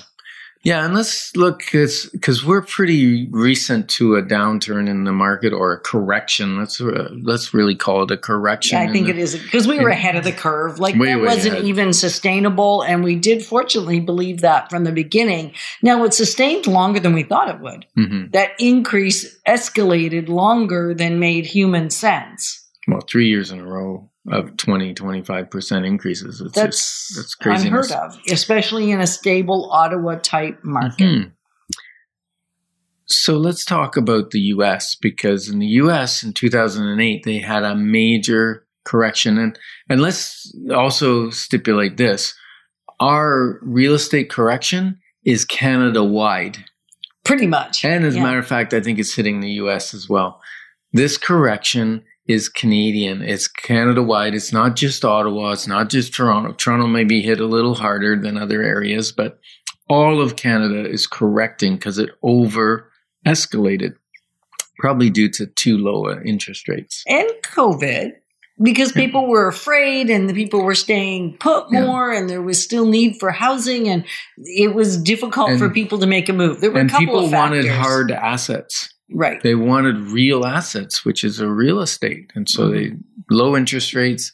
Yeah, 0.64 0.82
and 0.86 0.94
let's 0.94 1.36
look 1.36 1.60
because 1.70 2.42
we're 2.42 2.62
pretty 2.62 3.28
recent 3.30 3.90
to 3.90 4.16
a 4.16 4.22
downturn 4.22 4.88
in 4.88 5.04
the 5.04 5.12
market 5.12 5.52
or 5.52 5.72
a 5.74 5.78
correction. 5.78 6.58
Let's 6.58 6.80
uh, 6.80 7.10
let's 7.22 7.52
really 7.52 7.74
call 7.74 8.02
it 8.04 8.10
a 8.10 8.16
correction. 8.16 8.78
Yeah, 8.78 8.88
I 8.88 8.92
think 8.92 9.06
the- 9.06 9.12
it 9.12 9.18
is 9.18 9.36
because 9.36 9.68
we 9.68 9.78
were 9.78 9.90
ahead 9.90 10.16
of 10.16 10.24
the 10.24 10.32
curve. 10.32 10.78
Like 10.80 10.96
Way, 10.96 11.08
that 11.08 11.20
way 11.20 11.26
wasn't 11.26 11.54
ahead. 11.56 11.66
even 11.68 11.92
sustainable, 11.92 12.80
and 12.82 13.04
we 13.04 13.14
did 13.14 13.44
fortunately 13.44 14.00
believe 14.00 14.40
that 14.40 14.70
from 14.70 14.84
the 14.84 14.92
beginning. 14.92 15.52
Now 15.82 16.02
it 16.04 16.14
sustained 16.14 16.66
longer 16.66 16.98
than 16.98 17.12
we 17.12 17.24
thought 17.24 17.50
it 17.54 17.60
would. 17.60 17.84
Mhm. 17.98 18.32
That 18.32 18.52
increase 18.58 19.38
escalated 19.46 20.28
longer 20.28 20.94
than 20.94 21.18
made 21.18 21.44
human 21.44 21.90
sense. 21.90 22.62
Well, 22.88 23.02
three 23.06 23.28
years 23.28 23.50
in 23.50 23.60
a 23.60 23.64
row 23.66 24.08
of 24.30 24.56
20, 24.56 24.94
25% 24.94 25.86
increases. 25.86 26.40
It's 26.40 26.54
That's, 26.54 26.76
just, 26.78 27.16
that's 27.16 27.34
craziness. 27.34 27.90
unheard 27.90 28.10
of, 28.12 28.18
especially 28.30 28.90
in 28.90 29.00
a 29.00 29.06
stable 29.06 29.70
Ottawa 29.70 30.16
type 30.16 30.60
market. 30.64 31.06
Hmm. 31.06 31.22
So 33.06 33.36
let's 33.36 33.64
talk 33.64 33.96
about 33.96 34.30
the 34.30 34.40
US 34.40 34.94
because 34.94 35.48
in 35.48 35.58
the 35.58 35.66
US 35.66 36.22
in 36.22 36.32
2008, 36.32 37.22
they 37.24 37.38
had 37.38 37.62
a 37.62 37.74
major 37.74 38.66
correction. 38.84 39.38
And, 39.38 39.58
and 39.88 40.00
let's 40.00 40.54
also 40.74 41.30
stipulate 41.30 41.96
this 41.96 42.34
our 43.00 43.58
real 43.62 43.92
estate 43.94 44.30
correction 44.30 44.98
is 45.24 45.44
Canada 45.44 46.02
wide. 46.04 46.64
Pretty 47.24 47.46
much. 47.46 47.84
And 47.84 48.04
as 48.04 48.14
Yeah. 48.14 48.20
a 48.20 48.24
matter 48.24 48.38
of 48.38 48.46
fact, 48.46 48.72
I 48.72 48.80
think 48.80 48.98
it's 48.98 49.14
hitting 49.14 49.40
the 49.40 49.50
US 49.62 49.94
as 49.94 50.08
well. 50.08 50.40
This 50.92 51.18
correction 51.18 52.04
is 52.26 52.48
Canadian. 52.48 53.22
It's 53.22 53.46
Canada 53.48 54.02
wide. 54.02 54.34
It's 54.34 54.52
not 54.52 54.76
just 54.76 55.04
Ottawa. 55.04 55.52
It's 55.52 55.66
not 55.66 55.90
just 55.90 56.14
Toronto. 56.14 56.52
Toronto 56.52 56.86
may 56.86 57.04
be 57.04 57.20
hit 57.22 57.40
a 57.40 57.46
little 57.46 57.74
harder 57.74 58.18
than 58.20 58.36
other 58.38 58.62
areas, 58.62 59.12
but 59.12 59.38
all 59.88 60.20
of 60.22 60.36
Canada 60.36 60.88
is 60.88 61.06
correcting 61.06 61.74
because 61.74 61.98
it 61.98 62.10
over 62.22 62.90
escalated, 63.26 63.94
probably 64.78 65.10
due 65.10 65.28
to 65.30 65.46
too 65.46 65.76
low 65.76 66.10
interest 66.24 66.68
rates. 66.68 67.02
and 67.06 67.28
COVID, 67.42 68.12
because 68.62 68.92
people 68.92 69.26
were 69.26 69.46
afraid 69.48 70.08
and 70.08 70.28
the 70.28 70.32
people 70.34 70.62
were 70.62 70.74
staying 70.74 71.36
put 71.38 71.66
Yeah. 71.70 71.84
more, 71.84 72.10
and 72.10 72.30
there 72.30 72.40
was 72.40 72.62
still 72.62 72.86
need 72.86 73.16
for 73.20 73.30
housing, 73.32 73.88
and 73.88 74.04
it 74.38 74.74
was 74.74 74.96
difficult 74.96 75.50
And- 75.50 75.58
for 75.58 75.68
people 75.68 75.98
to 75.98 76.06
make 76.06 76.28
a 76.30 76.32
move. 76.32 76.60
There 76.62 76.70
were 76.70 76.78
a 76.78 76.80
And 76.82 76.90
people 76.92 77.28
wanted 77.28 77.66
hard 77.68 78.10
assets. 78.10 78.93
Right? 79.12 79.42
They 79.42 79.54
wanted 79.54 79.96
real 79.96 80.44
assets, 80.44 81.04
which 81.04 81.24
is 81.24 81.40
a 81.40 81.48
real 81.48 81.80
estate. 81.80 82.30
And 82.34 82.48
so 82.48 82.68
they 82.68 82.92
low 83.30 83.56
interest 83.56 83.94
rates, 83.94 84.32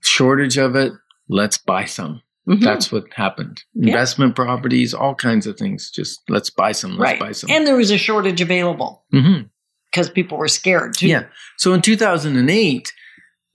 shortage 0.00 0.56
of 0.56 0.76
it, 0.76 0.92
let's 1.28 1.58
buy 1.58 1.84
some. 1.84 2.22
Mhm. 2.48 2.60
That's 2.62 2.90
what 2.90 3.12
happened. 3.12 3.62
Yeah. 3.74 3.88
Investment 3.88 4.34
properties, 4.34 4.94
all 4.94 5.14
kinds 5.14 5.46
of 5.46 5.58
things. 5.58 5.90
Just 5.90 6.20
let's 6.28 6.48
buy 6.48 6.72
some. 6.72 6.92
Let's 6.96 7.12
right, 7.12 7.20
buy 7.20 7.32
some. 7.32 7.50
and 7.50 7.66
there 7.66 7.76
was 7.76 7.90
a 7.90 7.98
shortage 7.98 8.40
available 8.40 9.04
hmm 9.10 9.42
because 9.90 10.10
people 10.10 10.36
were 10.36 10.48
scared 10.48 10.94
too. 10.94 11.08
Yeah. 11.08 11.24
So 11.56 11.72
in 11.72 11.80
2008, 11.80 12.92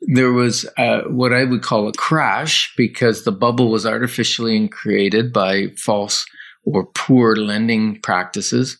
there 0.08 0.32
was 0.32 0.68
uh, 0.78 1.02
what 1.04 1.32
I 1.32 1.44
would 1.44 1.62
call 1.62 1.88
a 1.88 1.94
crash 1.94 2.74
because 2.76 3.24
the 3.24 3.32
bubble 3.32 3.70
was 3.70 3.86
artificially 3.86 4.68
created 4.68 5.32
by 5.32 5.68
false 5.78 6.26
or 6.66 6.88
poor 6.88 7.36
lending 7.36 8.02
practices. 8.02 8.80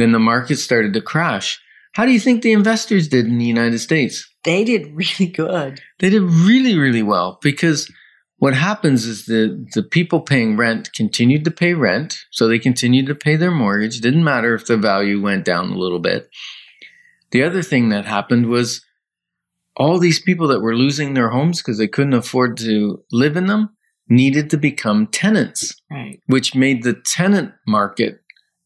Then 0.00 0.12
the 0.12 0.18
market 0.18 0.56
started 0.56 0.92
to 0.94 1.00
crash. 1.02 1.60
How 1.92 2.06
do 2.06 2.12
you 2.12 2.20
think 2.20 2.42
the 2.42 2.52
investors 2.52 3.08
did 3.08 3.26
in 3.26 3.38
the 3.38 3.44
United 3.44 3.78
States? 3.80 4.26
they 4.44 4.64
did 4.64 4.86
really 4.94 5.30
good. 5.30 5.80
They 5.98 6.08
did 6.08 6.22
really, 6.22 6.78
really 6.78 7.02
well 7.02 7.38
because 7.42 7.92
what 8.38 8.54
happens 8.54 9.04
is 9.04 9.26
the, 9.26 9.66
the 9.74 9.82
people 9.82 10.22
paying 10.22 10.56
rent 10.56 10.94
continued 10.94 11.44
to 11.44 11.50
pay 11.50 11.74
rent. 11.74 12.16
So 12.30 12.48
they 12.48 12.58
continued 12.58 13.06
to 13.08 13.14
pay 13.14 13.36
their 13.36 13.50
mortgage. 13.50 14.00
Didn't 14.00 14.24
matter 14.24 14.54
if 14.54 14.64
the 14.66 14.78
value 14.78 15.20
went 15.20 15.44
down 15.44 15.70
a 15.70 15.76
little 15.76 15.98
bit. 15.98 16.30
The 17.32 17.42
other 17.42 17.62
thing 17.62 17.90
that 17.90 18.06
happened 18.06 18.46
was 18.46 18.82
all 19.76 19.98
these 19.98 20.20
people 20.22 20.48
that 20.48 20.60
were 20.62 20.74
losing 20.74 21.12
their 21.12 21.28
homes 21.28 21.60
because 21.60 21.76
they 21.76 21.88
couldn't 21.88 22.14
afford 22.14 22.56
to 22.58 23.04
live 23.12 23.36
in 23.36 23.46
them 23.46 23.76
needed 24.08 24.48
to 24.50 24.56
become 24.56 25.06
tenants, 25.06 25.74
Right. 25.90 26.18
which 26.26 26.54
made 26.54 26.82
the 26.82 26.94
tenant 27.14 27.52
market 27.66 28.20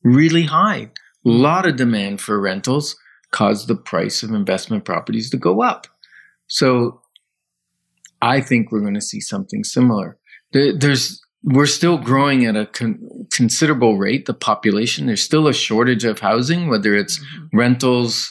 really 0.04 0.44
high. 0.44 0.90
A 1.24 1.28
lot 1.28 1.66
of 1.66 1.76
demand 1.76 2.20
for 2.20 2.40
rentals 2.40 2.96
caused 3.30 3.68
the 3.68 3.74
price 3.74 4.22
of 4.22 4.30
investment 4.30 4.84
properties 4.84 5.30
to 5.30 5.36
go 5.36 5.62
up. 5.62 5.86
So 6.46 7.02
I 8.22 8.40
think 8.40 8.70
we're 8.70 8.80
going 8.80 8.94
to 8.94 9.00
see 9.00 9.20
something 9.20 9.64
similar. 9.64 10.18
There's 10.52 11.20
we're 11.42 11.66
still 11.66 11.98
growing 11.98 12.46
at 12.46 12.56
a 12.56 12.64
con- 12.64 13.26
considerable 13.32 13.98
rate. 13.98 14.26
The 14.26 14.34
population 14.34 15.06
there's 15.06 15.22
still 15.22 15.46
a 15.46 15.52
shortage 15.52 16.04
of 16.04 16.20
housing, 16.20 16.68
whether 16.68 16.94
it's 16.94 17.18
mm-hmm. 17.18 17.58
rentals 17.58 18.30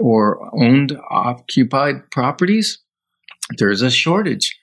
or 0.00 0.50
owned 0.60 0.98
occupied 1.10 2.10
properties. 2.10 2.78
There's 3.56 3.82
a 3.82 3.90
shortage. 3.90 4.58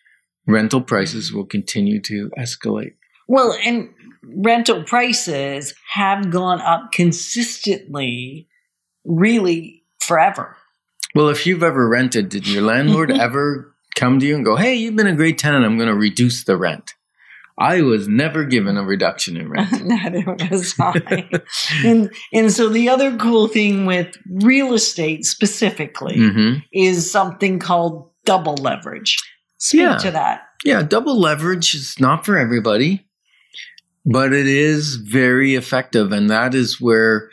Rental 0.48 0.82
prices 0.82 1.34
will 1.34 1.46
continue 1.46 2.00
to 2.02 2.30
escalate. 2.38 2.96
Well, 3.28 3.58
and 3.66 3.90
rental 4.24 4.84
prices 4.84 5.74
have 5.92 6.30
gone 6.32 6.62
up 6.62 6.92
consistently, 6.92 8.48
really 9.04 9.84
forever. 10.00 10.56
Well, 11.14 11.30
if 11.30 11.46
you've 11.48 11.64
ever 11.64 11.88
rented, 11.88 12.30
did 12.30 12.48
your 12.48 12.62
landlord 12.64 13.12
ever 13.18 13.74
come 13.96 14.20
to 14.20 14.26
you 14.26 14.36
and 14.36 14.46
go, 14.46 14.56
"Hey, 14.56 14.76
you've 14.76 14.96
been 14.96 15.08
a 15.08 15.16
great 15.16 15.38
tenant. 15.38 15.66
I'm 15.66 15.78
going 15.78 15.88
to 15.90 15.96
reduce 15.96 16.44
the 16.44 16.58
rent"? 16.58 16.94
I 17.58 17.82
was 17.82 18.10
never 18.10 18.44
given 18.44 18.76
a 18.76 18.84
reduction 18.84 19.38
in 19.38 19.50
rent. 19.50 19.72
Neither 19.86 20.36
was 20.52 20.76
I. 20.78 21.30
and, 21.86 22.12
and 22.34 22.52
so 22.52 22.68
the 22.68 22.90
other 22.90 23.16
cool 23.16 23.48
thing 23.48 23.86
with 23.86 24.18
real 24.30 24.74
estate 24.74 25.24
specifically 25.24 26.18
hmm 26.18 26.56
is 26.74 27.10
something 27.10 27.60
called 27.60 28.10
double 28.26 28.56
leverage. 28.56 29.16
Speak 29.58 29.82
Yeah. 29.82 29.96
to 29.98 30.12
that. 30.12 30.42
Yeah, 30.66 30.84
double 30.84 31.18
leverage 31.18 31.74
is 31.76 31.96
not 31.98 32.26
for 32.26 32.38
everybody, 32.38 33.05
but 34.06 34.34
it 34.34 34.48
is 34.48 34.96
very 34.96 35.56
effective. 35.56 36.12
And 36.12 36.30
that 36.30 36.54
is 36.54 36.80
where 36.80 37.30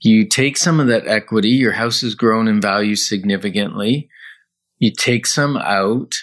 you 0.00 0.26
take 0.26 0.56
some 0.56 0.80
of 0.80 0.88
that 0.88 1.06
equity, 1.06 1.50
your 1.50 1.72
house 1.72 2.00
has 2.00 2.14
grown 2.14 2.48
in 2.48 2.60
value 2.60 2.96
significantly. 2.96 4.08
You 4.78 4.92
take 4.92 5.26
some 5.26 5.56
out 5.56 6.14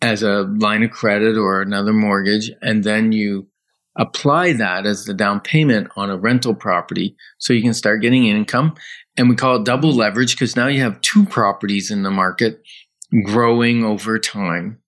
as 0.00 0.22
a 0.22 0.42
line 0.42 0.82
of 0.82 0.90
credit 0.90 1.36
or 1.36 1.62
another 1.62 1.92
mortgage, 1.92 2.50
and 2.60 2.84
then 2.84 3.12
you 3.12 3.46
apply 3.96 4.52
that 4.54 4.86
as 4.86 5.04
the 5.04 5.14
down 5.14 5.40
payment 5.40 5.88
on 5.96 6.10
a 6.10 6.16
rental 6.16 6.54
property 6.54 7.16
so 7.38 7.52
you 7.52 7.62
can 7.62 7.74
start 7.74 8.02
getting 8.02 8.26
income. 8.26 8.74
And 9.16 9.28
we 9.28 9.36
call 9.36 9.56
it 9.56 9.64
double 9.64 9.92
leverage 9.92 10.34
because 10.34 10.56
now 10.56 10.66
you 10.66 10.80
have 10.80 11.00
two 11.02 11.24
properties 11.26 11.90
in 11.90 12.02
the 12.02 12.10
market 12.10 12.62
growing 13.24 13.84
over 13.84 14.18
time. 14.18 14.81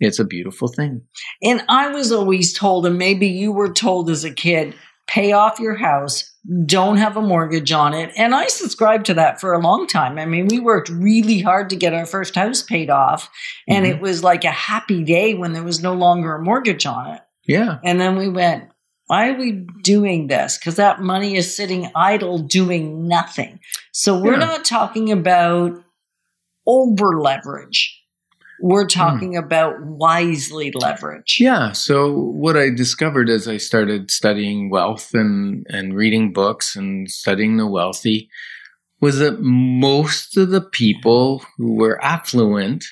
It's 0.00 0.18
a 0.18 0.24
beautiful 0.24 0.68
thing. 0.68 1.02
And 1.42 1.62
I 1.68 1.88
was 1.88 2.12
always 2.12 2.52
told, 2.52 2.86
and 2.86 2.98
maybe 2.98 3.26
you 3.28 3.52
were 3.52 3.72
told 3.72 4.10
as 4.10 4.24
a 4.24 4.30
kid, 4.32 4.74
pay 5.06 5.32
off 5.32 5.60
your 5.60 5.76
house, 5.76 6.32
don't 6.66 6.96
have 6.96 7.16
a 7.16 7.22
mortgage 7.22 7.72
on 7.72 7.94
it. 7.94 8.12
And 8.16 8.34
I 8.34 8.46
subscribed 8.48 9.06
to 9.06 9.14
that 9.14 9.40
for 9.40 9.52
a 9.52 9.60
long 9.60 9.86
time. 9.86 10.18
I 10.18 10.26
mean, 10.26 10.48
we 10.48 10.58
worked 10.58 10.88
really 10.88 11.40
hard 11.40 11.70
to 11.70 11.76
get 11.76 11.94
our 11.94 12.06
first 12.06 12.34
house 12.34 12.62
paid 12.62 12.90
off, 12.90 13.30
and 13.68 13.86
Mhm. 13.86 13.90
it 13.90 14.00
was 14.00 14.22
like 14.24 14.44
a 14.44 14.50
happy 14.50 15.02
day 15.04 15.34
when 15.34 15.52
there 15.52 15.62
was 15.62 15.82
no 15.82 15.94
longer 15.94 16.34
a 16.34 16.42
mortgage 16.42 16.86
on 16.86 17.14
it. 17.14 17.20
Yeah. 17.46 17.78
And 17.84 18.00
then 18.00 18.16
we 18.16 18.28
went, 18.28 18.64
why 19.06 19.28
are 19.30 19.38
we 19.38 19.64
doing 19.82 20.26
this? 20.26 20.58
Because 20.58 20.76
that 20.76 21.00
money 21.00 21.36
is 21.36 21.56
sitting 21.56 21.88
idle 21.94 22.38
doing 22.38 23.06
nothing. 23.06 23.60
So 23.92 24.20
we're 24.20 24.32
Yeah. 24.32 24.46
not 24.46 24.64
talking 24.64 25.12
about 25.12 25.72
over 26.66 27.20
leverage. 27.20 27.95
We're 28.60 28.84
hmm. 28.84 28.88
talking 28.88 29.36
about 29.36 29.80
wisely 29.82 30.72
leverage. 30.72 31.38
Yeah. 31.40 31.72
So 31.72 32.12
what 32.12 32.56
I 32.56 32.70
discovered 32.70 33.28
as 33.28 33.48
I 33.48 33.56
started 33.56 34.10
studying 34.10 34.70
wealth 34.70 35.10
and, 35.14 35.66
and 35.68 35.94
reading 35.94 36.32
books 36.32 36.76
and 36.76 37.10
studying 37.10 37.56
the 37.56 37.66
wealthy 37.66 38.28
was 39.00 39.18
that 39.18 39.40
most 39.40 40.36
of 40.36 40.50
the 40.50 40.62
people 40.62 41.44
who 41.58 41.74
were 41.74 42.02
affluent 42.02 42.84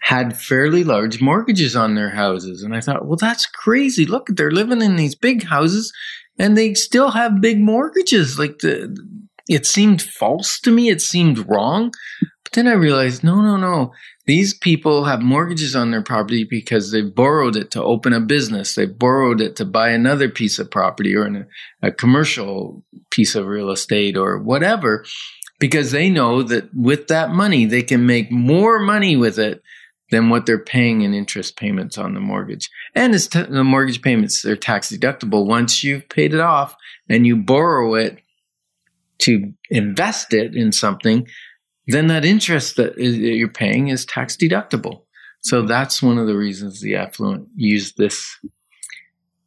had 0.00 0.38
fairly 0.38 0.84
large 0.84 1.20
mortgages 1.20 1.74
on 1.74 1.94
their 1.94 2.10
houses. 2.10 2.62
And 2.62 2.74
I 2.74 2.80
thought, 2.80 3.06
well, 3.06 3.16
that's 3.16 3.46
crazy. 3.46 4.06
Look, 4.06 4.28
they're 4.28 4.50
living 4.50 4.80
in 4.80 4.96
these 4.96 5.14
big 5.14 5.44
houses 5.44 5.92
and 6.38 6.56
they 6.56 6.74
still 6.74 7.10
have 7.10 7.40
big 7.40 7.58
mortgages. 7.58 8.38
Like 8.38 8.58
the, 8.58 8.96
it 9.48 9.66
seemed 9.66 10.00
false 10.00 10.60
to 10.60 10.70
me. 10.70 10.88
It 10.88 11.02
seemed 11.02 11.48
wrong. 11.48 11.92
But 12.44 12.52
then 12.52 12.68
I 12.68 12.72
realized, 12.72 13.24
no, 13.24 13.40
no, 13.40 13.56
no. 13.56 13.92
These 14.28 14.52
people 14.52 15.04
have 15.04 15.22
mortgages 15.22 15.74
on 15.74 15.90
their 15.90 16.02
property 16.02 16.44
because 16.44 16.92
they 16.92 17.00
borrowed 17.00 17.56
it 17.56 17.70
to 17.70 17.82
open 17.82 18.12
a 18.12 18.20
business. 18.20 18.74
They 18.74 18.84
borrowed 18.84 19.40
it 19.40 19.56
to 19.56 19.64
buy 19.64 19.88
another 19.88 20.28
piece 20.28 20.58
of 20.58 20.70
property 20.70 21.16
or 21.16 21.26
in 21.26 21.46
a, 21.82 21.90
commercial 21.90 22.84
piece 23.08 23.34
of 23.34 23.46
real 23.46 23.70
estate 23.70 24.18
or 24.18 24.38
whatever, 24.38 25.06
because 25.58 25.92
they 25.92 26.10
know 26.10 26.42
that 26.42 26.68
with 26.74 27.08
that 27.08 27.30
money, 27.30 27.64
they 27.64 27.82
can 27.82 28.04
make 28.04 28.30
more 28.30 28.78
money 28.78 29.16
with 29.16 29.38
it 29.38 29.62
than 30.10 30.28
what 30.28 30.44
they're 30.44 30.58
paying 30.58 31.00
in 31.00 31.14
interest 31.14 31.56
payments 31.56 31.96
on 31.96 32.12
the 32.12 32.20
mortgage. 32.20 32.68
And 32.94 33.14
t- 33.14 33.42
the 33.44 33.64
mortgage 33.64 34.02
payments, 34.02 34.42
they're 34.42 34.56
tax 34.56 34.92
deductible 34.92 35.46
once 35.46 35.82
you've 35.82 36.06
paid 36.10 36.34
it 36.34 36.40
off 36.40 36.76
and 37.08 37.26
you 37.26 37.34
borrow 37.34 37.94
it 37.94 38.18
to 39.20 39.54
invest 39.70 40.34
it 40.34 40.54
in 40.54 40.70
something 40.70 41.26
then 41.88 42.06
that 42.08 42.24
interest 42.24 42.76
that 42.76 42.96
that 42.96 43.02
you're 43.02 43.48
paying 43.48 43.88
is 43.88 44.04
tax 44.04 44.36
deductible. 44.36 45.02
So 45.40 45.62
that's 45.62 46.02
one 46.02 46.18
of 46.18 46.26
the 46.26 46.36
reasons 46.36 46.80
the 46.80 46.96
affluent 46.96 47.48
use 47.54 47.94
this, 47.94 48.36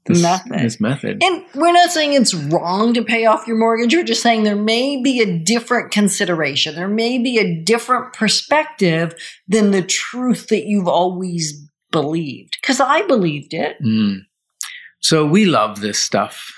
this 0.06 0.22
Method. 0.22 0.60
This 0.60 0.80
method. 0.80 1.24
And 1.24 1.44
we're 1.54 1.74
not 1.74 1.92
saying 1.92 2.14
it's 2.14 2.34
wrong 2.34 2.94
to 2.94 3.04
pay 3.04 3.26
off 3.26 3.46
your 3.46 3.58
mortgage. 3.58 3.94
We're 3.94 4.04
just 4.04 4.24
saying 4.24 4.44
there 4.44 4.56
may 4.56 5.02
be 5.02 5.22
a 5.22 5.40
different 5.40 5.92
consideration. 5.92 6.76
There 6.76 6.88
may 6.88 7.18
be 7.18 7.38
a 7.40 7.62
different 7.62 8.14
perspective 8.14 9.14
than 9.48 9.72
the 9.72 9.84
truth 9.84 10.48
that 10.48 10.66
you've 10.66 10.88
always 10.88 11.62
believed. 11.92 12.58
Because 12.62 12.80
I 12.80 13.04
believed 13.04 13.54
it. 13.54 13.78
Mm. 13.84 14.22
So 15.02 15.26
we 15.26 15.46
love 15.46 15.82
this 15.82 16.00
stuff. 16.00 16.54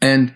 And 0.00 0.34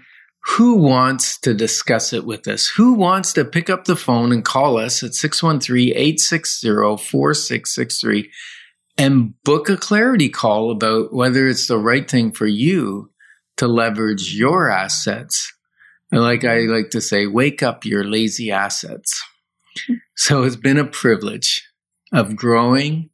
who 0.51 0.77
wants 0.77 1.39
to 1.41 1.53
discuss 1.53 2.13
it 2.13 2.25
with 2.25 2.49
us? 2.49 2.69
Who 2.69 2.95
wants 2.95 3.33
to 3.35 3.45
pick 3.45 3.69
up 3.69 3.85
the 3.85 3.97
phone 3.97 4.33
and 4.33 4.45
call 4.45 4.79
us 4.79 5.03
at 5.03 5.15
613 5.15 5.91
860 5.91 6.69
4663 6.69 8.31
and 8.97 9.35
book 9.45 9.69
a 9.69 9.77
clarity 9.77 10.29
call 10.29 10.71
about 10.71 11.13
whether 11.13 11.47
it's 11.47 11.69
the 11.69 11.79
right 11.79 12.11
thing 12.11 12.33
for 12.33 12.47
you 12.47 13.11
to 13.59 13.69
leverage 13.69 14.35
your 14.35 14.71
assets? 14.71 15.53
And 16.11 16.23
like 16.23 16.45
I 16.45 16.61
like 16.61 16.91
to 16.91 17.01
say, 17.03 17.27
wake 17.27 17.63
up 17.63 17.85
your 17.85 18.05
lazy 18.05 18.51
assets. 18.51 19.23
So 20.17 20.43
it's 20.43 20.57
been 20.57 20.79
a 20.79 20.85
privilege 20.85 21.65
of 22.13 22.35
growing 22.35 23.11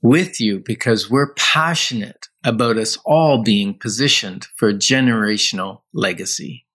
with 0.00 0.40
you 0.40 0.62
because 0.64 1.10
we're 1.10 1.34
passionate 1.34 2.29
about 2.44 2.76
us 2.78 2.98
all 3.04 3.42
being 3.42 3.74
positioned 3.74 4.46
for 4.56 4.72
generational 4.72 5.80
legacy. 5.92 6.66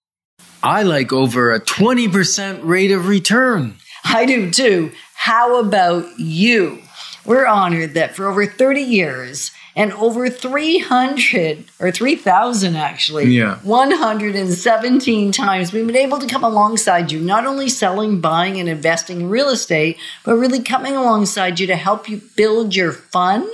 I 0.61 0.83
like 0.83 1.13
over 1.13 1.51
a 1.51 1.59
20% 1.59 2.59
rate 2.63 2.91
of 2.91 3.07
return. 3.07 3.75
I 4.03 4.25
do 4.25 4.51
too. 4.51 4.91
How 5.15 5.59
about 5.59 6.19
you? 6.19 6.79
We're 7.25 7.45
honored 7.47 7.95
that 7.95 8.15
for 8.15 8.27
over 8.27 8.45
30 8.45 8.81
years 8.81 9.51
and 9.75 9.91
over 9.93 10.29
300 10.29 11.65
or 11.79 11.91
3,000 11.91 12.75
actually, 12.75 13.25
Yeah. 13.25 13.57
117 13.63 15.31
times 15.31 15.73
we've 15.73 15.85
been 15.85 15.95
able 15.95 16.19
to 16.19 16.27
come 16.27 16.43
alongside 16.43 17.11
you, 17.11 17.19
not 17.19 17.45
only 17.45 17.67
selling, 17.67 18.21
buying, 18.21 18.59
and 18.59 18.69
investing 18.69 19.21
in 19.21 19.29
real 19.29 19.49
estate, 19.49 19.97
but 20.23 20.35
really 20.35 20.61
coming 20.61 20.95
alongside 20.95 21.59
you 21.59 21.67
to 21.67 21.75
help 21.75 22.07
you 22.07 22.21
build 22.35 22.75
your 22.75 22.91
fun, 22.91 23.45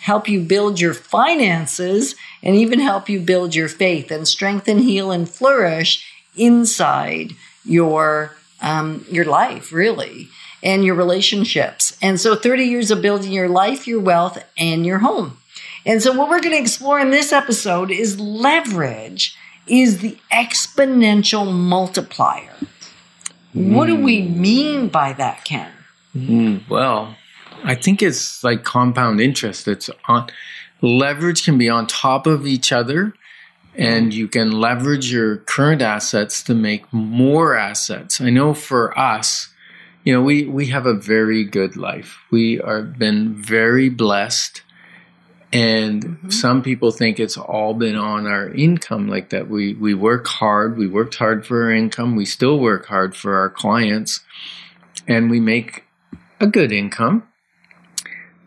help 0.00 0.28
you 0.28 0.40
build 0.40 0.80
your 0.80 0.94
finances, 0.94 2.14
and 2.42 2.54
even 2.56 2.80
help 2.80 3.08
you 3.08 3.20
build 3.20 3.54
your 3.54 3.68
faith 3.68 4.10
and 4.10 4.26
strengthen, 4.26 4.78
heal, 4.78 5.10
and 5.10 5.28
flourish 5.28 6.06
inside 6.36 7.32
your 7.64 8.36
um, 8.60 9.04
your 9.10 9.24
life, 9.24 9.72
really, 9.72 10.28
and 10.62 10.84
your 10.84 10.94
relationships. 10.94 11.96
And 12.02 12.20
so, 12.20 12.34
30 12.34 12.64
years 12.64 12.90
of 12.90 13.02
building 13.02 13.32
your 13.32 13.48
life, 13.48 13.86
your 13.86 14.00
wealth, 14.00 14.42
and 14.56 14.84
your 14.84 14.98
home. 14.98 15.38
And 15.86 16.02
so, 16.02 16.12
what 16.12 16.28
we're 16.28 16.40
going 16.40 16.54
to 16.54 16.60
explore 16.60 16.98
in 17.00 17.10
this 17.10 17.32
episode 17.32 17.90
is 17.90 18.18
leverage 18.20 19.36
is 19.66 19.98
the 19.98 20.18
exponential 20.32 21.52
multiplier. 21.52 22.54
What 23.52 23.86
do 23.86 23.96
we 23.96 24.22
mean 24.22 24.88
by 24.88 25.12
that, 25.14 25.44
Ken? 25.44 25.70
Mm, 26.16 26.68
well, 26.68 27.16
I 27.64 27.74
think 27.74 28.02
it's 28.02 28.42
like 28.44 28.64
compound 28.64 29.20
interest. 29.20 29.68
It's 29.68 29.90
on 30.06 30.28
leverage 30.80 31.44
can 31.44 31.58
be 31.58 31.68
on 31.68 31.86
top 31.86 32.26
of 32.26 32.46
each 32.46 32.72
other 32.72 33.14
and 33.74 34.12
you 34.12 34.28
can 34.28 34.52
leverage 34.52 35.12
your 35.12 35.38
current 35.38 35.82
assets 35.82 36.42
to 36.44 36.54
make 36.54 36.92
more 36.92 37.56
assets. 37.56 38.20
I 38.20 38.30
know 38.30 38.54
for 38.54 38.96
us, 38.98 39.48
you 40.04 40.12
know, 40.12 40.22
we 40.22 40.44
we 40.44 40.66
have 40.66 40.86
a 40.86 40.94
very 40.94 41.44
good 41.44 41.76
life. 41.76 42.18
We 42.30 42.60
are 42.60 42.82
been 42.82 43.34
very 43.34 43.88
blessed 43.88 44.62
and 45.52 46.04
mm-hmm. 46.04 46.30
some 46.30 46.62
people 46.62 46.90
think 46.90 47.18
it's 47.18 47.36
all 47.36 47.74
been 47.74 47.96
on 47.96 48.26
our 48.26 48.48
income 48.50 49.08
like 49.08 49.30
that 49.30 49.48
we 49.48 49.74
we 49.74 49.94
work 49.94 50.26
hard 50.26 50.76
we 50.76 50.86
worked 50.86 51.16
hard 51.16 51.46
for 51.46 51.64
our 51.64 51.70
income 51.70 52.16
we 52.16 52.24
still 52.24 52.58
work 52.58 52.86
hard 52.86 53.16
for 53.16 53.36
our 53.36 53.48
clients 53.48 54.20
and 55.06 55.30
we 55.30 55.40
make 55.40 55.84
a 56.40 56.46
good 56.46 56.70
income 56.70 57.26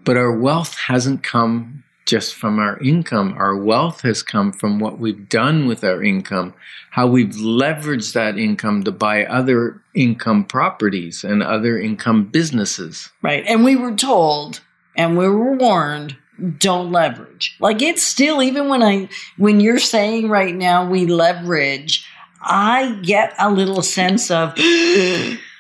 but 0.04 0.18
our 0.18 0.32
wealth 0.32 0.76
hasn't 0.88 1.24
come 1.24 1.84
just 2.06 2.34
from 2.34 2.60
our 2.60 2.80
income 2.80 3.34
our 3.38 3.56
wealth 3.56 4.02
has 4.02 4.24
come 4.24 4.52
from 4.52 4.80
what 4.80 5.00
we've 5.00 5.30
done 5.30 5.68
with 5.68 5.84
our 5.84 6.04
income 6.04 6.54
how 6.90 7.08
we've 7.08 7.36
leveraged 7.36 8.14
that 8.14 8.38
income 8.38 8.84
to 8.84 8.92
buy 8.92 9.24
other 9.26 9.82
income 9.94 10.44
properties 10.44 11.24
and 11.24 11.42
other 11.44 11.80
income 11.80 12.26
businesses 12.26 13.12
Right. 13.22 13.44
And 13.48 13.64
we 13.64 13.76
were 13.76 13.96
told 13.96 14.62
and 14.96 15.18
we 15.18 15.28
were 15.28 15.56
warned 15.56 16.18
don't 16.58 16.92
leverage. 16.92 17.56
Like 17.60 17.82
it's 17.82 18.02
still 18.02 18.42
even 18.42 18.68
when 18.68 18.82
I 18.82 19.10
when 19.38 19.60
you're 19.60 19.80
saying 19.80 20.30
right 20.30 20.56
now 20.56 20.90
we 20.90 21.06
leverage, 21.06 22.08
I 22.42 23.00
get 23.04 23.36
a 23.38 23.52
little 23.52 23.84
sense 23.84 24.32
of 24.32 24.56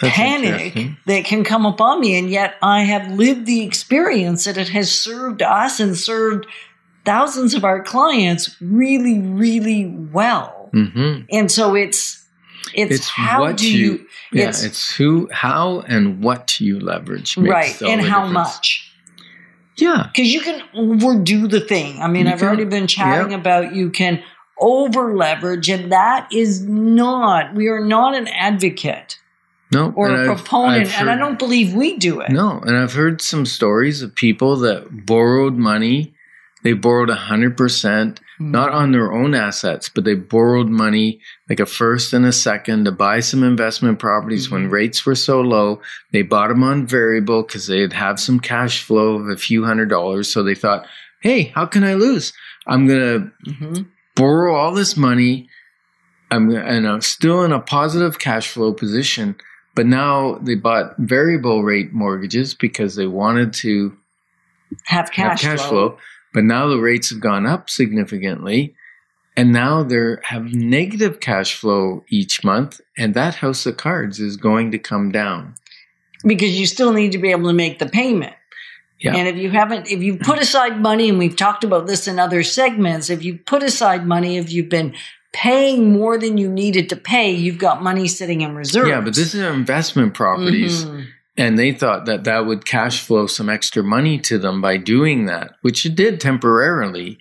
That's 0.00 0.14
panic 0.14 0.90
that 1.06 1.24
can 1.24 1.42
come 1.44 1.64
upon 1.64 2.00
me. 2.00 2.18
And 2.18 2.28
yet 2.30 2.56
I 2.62 2.82
have 2.82 3.10
lived 3.12 3.46
the 3.46 3.62
experience 3.64 4.44
that 4.44 4.56
it 4.58 4.68
has 4.68 4.92
served 4.92 5.40
us 5.42 5.80
and 5.80 5.96
served 5.96 6.46
thousands 7.04 7.54
of 7.54 7.64
our 7.64 7.82
clients 7.82 8.56
really, 8.60 9.18
really 9.20 9.86
well. 9.86 10.68
hmm 10.72 11.20
And 11.30 11.50
so 11.50 11.74
it's, 11.74 12.26
it's, 12.74 12.94
It's 12.96 13.08
how 13.08 13.40
what 13.42 13.56
do 13.56 13.70
you- 13.72 13.92
you, 13.92 14.06
Yeah, 14.32 14.48
it's, 14.48 14.64
it's, 14.64 14.94
who, 14.94 15.28
how, 15.32 15.80
and 15.86 16.22
what 16.22 16.60
you 16.60 16.78
leverage. 16.80 17.36
right. 17.38 17.80
And 17.80 18.02
how 18.02 18.26
difference. 18.26 18.32
much. 18.34 18.92
Yeah. 19.78 20.08
Because 20.12 20.32
you 20.32 20.40
can 20.40 20.62
overdo 20.74 21.46
the 21.46 21.60
thing. 21.60 22.00
I 22.02 22.08
mean, 22.08 22.26
You 22.26 22.32
I've 22.32 22.38
can- 22.40 22.48
already 22.48 22.64
been 22.64 22.86
chatting 22.86 23.30
yeah. 23.32 23.38
about 23.38 23.74
you 23.74 23.90
can 23.90 24.22
over 24.58 25.14
leverage, 25.16 25.68
and 25.68 25.92
that 25.92 26.28
is 26.32 26.62
not, 26.62 27.54
we 27.54 27.68
are 27.68 27.84
not 27.84 28.14
an 28.14 28.26
advocate 28.28 29.18
No. 29.72 29.92
or 29.96 30.08
a 30.10 30.14
I've- 30.20 30.26
proponent, 30.26 30.86
I've 30.86 31.00
and 31.00 31.10
I 31.10 31.16
don't 31.16 31.38
believe 31.38 31.74
we 31.74 31.96
do 31.96 32.20
it. 32.20 32.30
No, 32.30 32.60
and 32.64 32.76
I've 32.76 32.92
heard 32.94 33.20
some 33.20 33.44
stories 33.46 34.00
of 34.02 34.14
people 34.14 34.56
that 34.60 35.06
borrowed 35.06 35.56
money. 35.56 36.14
They 36.62 36.72
borrowed 36.72 37.10
100%, 37.10 38.20
Hmm. 38.38 38.50
not 38.50 38.70
on 38.72 38.92
their 38.92 39.12
own 39.12 39.34
assets, 39.34 39.88
but 39.88 40.04
they 40.04 40.14
borrowed 40.14 40.68
money 40.68 41.20
like 41.48 41.60
a 41.60 41.66
first 41.66 42.12
and 42.12 42.24
a 42.26 42.32
second 42.32 42.84
to 42.84 42.92
buy 42.92 43.20
some 43.20 43.42
investment 43.42 43.98
properties 43.98 44.50
when 44.50 44.68
Mhm. 44.68 44.72
rates 44.72 45.06
were 45.06 45.14
so 45.14 45.40
low. 45.40 45.80
They 46.12 46.22
bought 46.22 46.48
them 46.48 46.62
on 46.62 46.86
variable 46.86 47.42
because 47.42 47.66
they'd 47.66 47.92
have 47.92 48.18
some 48.20 48.40
cash 48.40 48.82
flow 48.82 49.14
of 49.16 49.28
a 49.28 49.36
few 49.36 49.64
hundred 49.64 49.88
dollars. 49.88 50.28
So 50.28 50.42
they 50.42 50.54
thought, 50.54 50.86
hey, 51.22 51.52
how 51.54 51.66
can 51.66 51.82
I 51.84 51.94
lose? 51.94 52.32
I'm 52.66 52.86
going 52.86 53.00
to 53.44 53.52
Mhm. 53.52 53.86
borrow 54.16 54.54
all 54.54 54.72
this 54.74 54.96
money. 54.96 55.48
I'm 56.30 56.50
and 56.50 56.88
I'm 56.88 57.00
still 57.02 57.44
in 57.44 57.52
a 57.52 57.60
positive 57.60 58.18
cash 58.18 58.48
flow 58.48 58.72
position, 58.72 59.36
but 59.76 59.86
now 59.86 60.38
they 60.42 60.56
bought 60.56 60.96
variable 60.98 61.62
rate 61.62 61.92
mortgages 61.92 62.54
because 62.54 62.96
they 62.96 63.06
wanted 63.06 63.52
to 63.52 63.96
Have 64.86 65.12
cash, 65.12 65.42
have 65.42 65.58
cash 65.58 65.68
flow. 65.68 65.90
flow. 65.90 65.98
But 66.34 66.44
now 66.44 66.66
the 66.66 66.78
rates 66.78 67.10
have 67.10 67.20
gone 67.20 67.46
up 67.46 67.70
significantly, 67.70 68.74
and 69.36 69.52
now 69.52 69.82
they 69.84 70.16
have 70.24 70.44
negative 70.52 71.20
cash 71.20 71.54
flow 71.54 72.04
each 72.08 72.42
month, 72.42 72.80
and 72.98 73.14
that 73.14 73.36
house 73.36 73.64
of 73.66 73.76
cards 73.76 74.18
is 74.18 74.36
going 74.36 74.70
to 74.72 74.78
come 74.78 75.12
down. 75.12 75.54
because 76.24 76.58
you 76.58 76.66
still 76.66 76.92
need 76.92 77.12
to 77.12 77.18
be 77.18 77.30
able 77.30 77.48
to 77.48 77.54
make 77.54 77.78
the 77.78 77.86
payment. 77.86 78.34
Yeah. 78.98 79.14
And 79.14 79.28
if 79.28 79.36
you 79.36 79.50
haven't, 79.50 79.88
if 79.88 80.02
you 80.02 80.16
put 80.16 80.38
aside 80.40 80.80
money, 80.80 81.08
and 81.10 81.18
we've 81.18 81.36
talked 81.36 81.64
about 81.64 81.86
this 81.86 82.08
in 82.08 82.18
other 82.18 82.42
segments, 82.42 83.10
if 83.10 83.22
you 83.22 83.38
put 83.38 83.62
aside 83.62 84.06
money, 84.06 84.38
if 84.38 84.50
you've 84.50 84.70
been 84.70 84.94
paying 85.36 85.92
more 85.92 86.16
than 86.16 86.38
you 86.38 86.50
needed 86.50 86.88
to 86.88 86.96
pay, 86.96 87.30
you've 87.30 87.58
got 87.58 87.82
money 87.82 88.08
sitting 88.08 88.40
in 88.40 88.56
reserve. 88.56 88.88
Yeah, 88.88 89.02
but 89.02 89.14
this 89.14 89.34
is 89.34 89.42
investment 89.42 90.14
properties. 90.14 90.86
Mhm. 90.86 91.06
And 91.36 91.58
they 91.58 91.72
thought 91.72 92.06
that 92.06 92.24
that 92.24 92.46
would 92.46 92.64
cash 92.64 93.02
flow 93.02 93.26
some 93.26 93.50
extra 93.50 93.82
money 93.82 94.18
to 94.20 94.38
them 94.38 94.62
by 94.62 94.78
doing 94.78 95.26
that, 95.26 95.52
which 95.60 95.84
it 95.84 95.94
did 95.94 96.18
temporarily. 96.20 97.18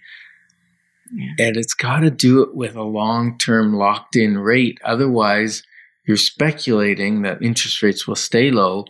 Yeah. 1.13 1.47
And 1.47 1.58
it's 1.58 1.73
got 1.73 1.99
to 1.99 2.10
do 2.10 2.41
it 2.41 2.56
with 2.56 2.75
a 2.75 2.84
long 2.84 3.38
term 3.38 3.73
locked 3.75 4.15
in 4.15 4.38
rate. 4.38 4.80
Otherwise, 4.86 5.63
you're 6.08 6.15
speculating 6.15 7.23
that 7.23 7.41
interest 7.41 7.84
rates 7.84 8.08
will 8.08 8.15
stay 8.15 8.49
low 8.49 8.86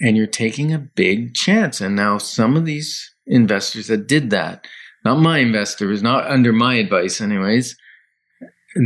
and 0.00 0.16
you're 0.16 0.26
taking 0.26 0.72
a 0.72 0.78
big 0.78 1.34
chance. 1.34 1.82
And 1.82 1.94
now 1.94 2.16
some 2.16 2.56
of 2.56 2.64
these 2.64 3.12
investors 3.26 3.88
that 3.88 4.08
did 4.08 4.30
that, 4.30 4.66
not 5.04 5.20
my 5.20 5.40
investors, 5.40 6.02
not 6.02 6.26
under 6.26 6.52
my 6.52 6.76
advice, 6.76 7.20
anyways, 7.20 7.76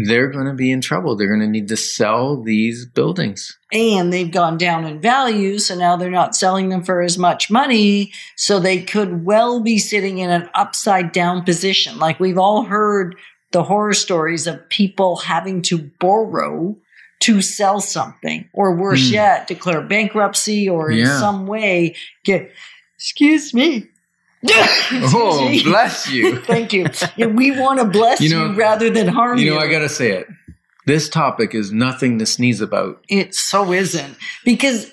they're 0.05 0.29
going 0.31 0.47
to 0.47 0.55
be 0.55 0.71
in 0.71 0.81
trouble. 0.81 1.17
They're 1.17 1.29
going 1.29 1.41
to 1.41 1.47
need 1.49 1.69
to 1.69 1.77
sell 1.77 2.41
these 2.43 2.85
buildings. 2.87 3.57
and 3.73 4.13
they've 4.13 4.31
gone 4.31 4.57
down 4.59 4.85
in 4.87 5.01
value, 5.01 5.59
so 5.59 5.75
now 5.75 5.97
they're 5.97 6.11
not 6.11 6.35
selling 6.35 6.69
them 6.71 6.83
for 6.83 7.03
as 7.03 7.19
much 7.19 7.51
money. 7.51 8.13
So 8.37 8.59
they 8.61 8.81
could 8.83 9.25
well 9.25 9.61
be 9.61 9.79
sitting 9.79 10.19
in 10.19 10.31
an 10.31 10.49
upside 10.55 11.13
down 11.13 11.43
position. 11.45 11.99
Like 11.99 12.19
we've 12.21 12.39
all 12.39 12.65
heard 12.65 13.17
the 13.53 13.63
horror 13.65 13.95
stories 13.95 14.47
of 14.47 14.69
people 14.69 15.17
having 15.17 15.63
to 15.63 15.91
borrow 16.01 16.77
to 17.21 17.43
sell 17.43 17.81
something, 17.81 18.49
or 18.53 18.77
worse 18.77 19.09
Hmm. 19.09 19.15
yet, 19.15 19.47
declare 19.49 19.81
bankruptcy 19.83 20.69
or 20.69 20.91
in 20.91 20.99
Yeah. 20.99 21.19
some 21.19 21.47
way 21.47 21.97
get, 22.25 22.53
excuse 22.97 23.53
me. 23.53 23.87
Oh, 24.51 25.51
bless 25.65 26.11
you. 26.11 26.41
Thank 26.43 26.73
you. 26.73 26.87
Yeah, 27.17 27.27
we 27.27 27.51
want 27.59 27.81
to 27.81 27.85
bless 27.87 28.21
You 28.21 28.29
you, 28.31 28.35
know- 28.49 28.55
rather 28.55 28.91
than 28.91 29.09
harm 29.09 29.39
you. 29.39 29.47
You 29.47 29.51
know, 29.55 29.59
I 29.59 29.69
got 29.71 29.81
to 29.81 29.89
say 29.89 30.13
it. 30.13 30.27
This 30.87 31.09
topic 31.09 31.55
is 31.55 31.71
nothing 31.73 32.19
to 32.19 32.27
sneeze 32.27 32.61
about. 32.63 33.05
It 33.09 33.35
so 33.35 33.73
isn't 33.73 34.17
because 34.45 34.91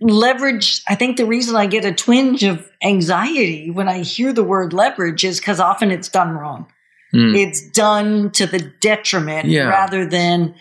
leverage. 0.00 0.80
I 0.88 0.94
think 0.94 1.16
the 1.16 1.26
reason 1.26 1.56
I 1.56 1.66
get 1.66 1.84
a 1.84 1.92
twinge 1.92 2.44
of 2.44 2.68
anxiety 2.84 3.70
when 3.70 3.88
I 3.88 4.02
hear 4.02 4.32
the 4.32 4.44
word 4.44 4.72
leverage 4.72 5.24
is 5.24 5.40
because 5.40 5.58
often 5.58 5.90
it's 5.90 6.08
done 6.08 6.30
wrong. 6.32 6.66
Hmm. 7.10 7.34
It's 7.34 7.68
done 7.70 8.30
to 8.32 8.46
the 8.46 8.60
detriment 8.80 9.48
Yeah. 9.48 9.64
rather 9.64 10.06
than 10.06 10.54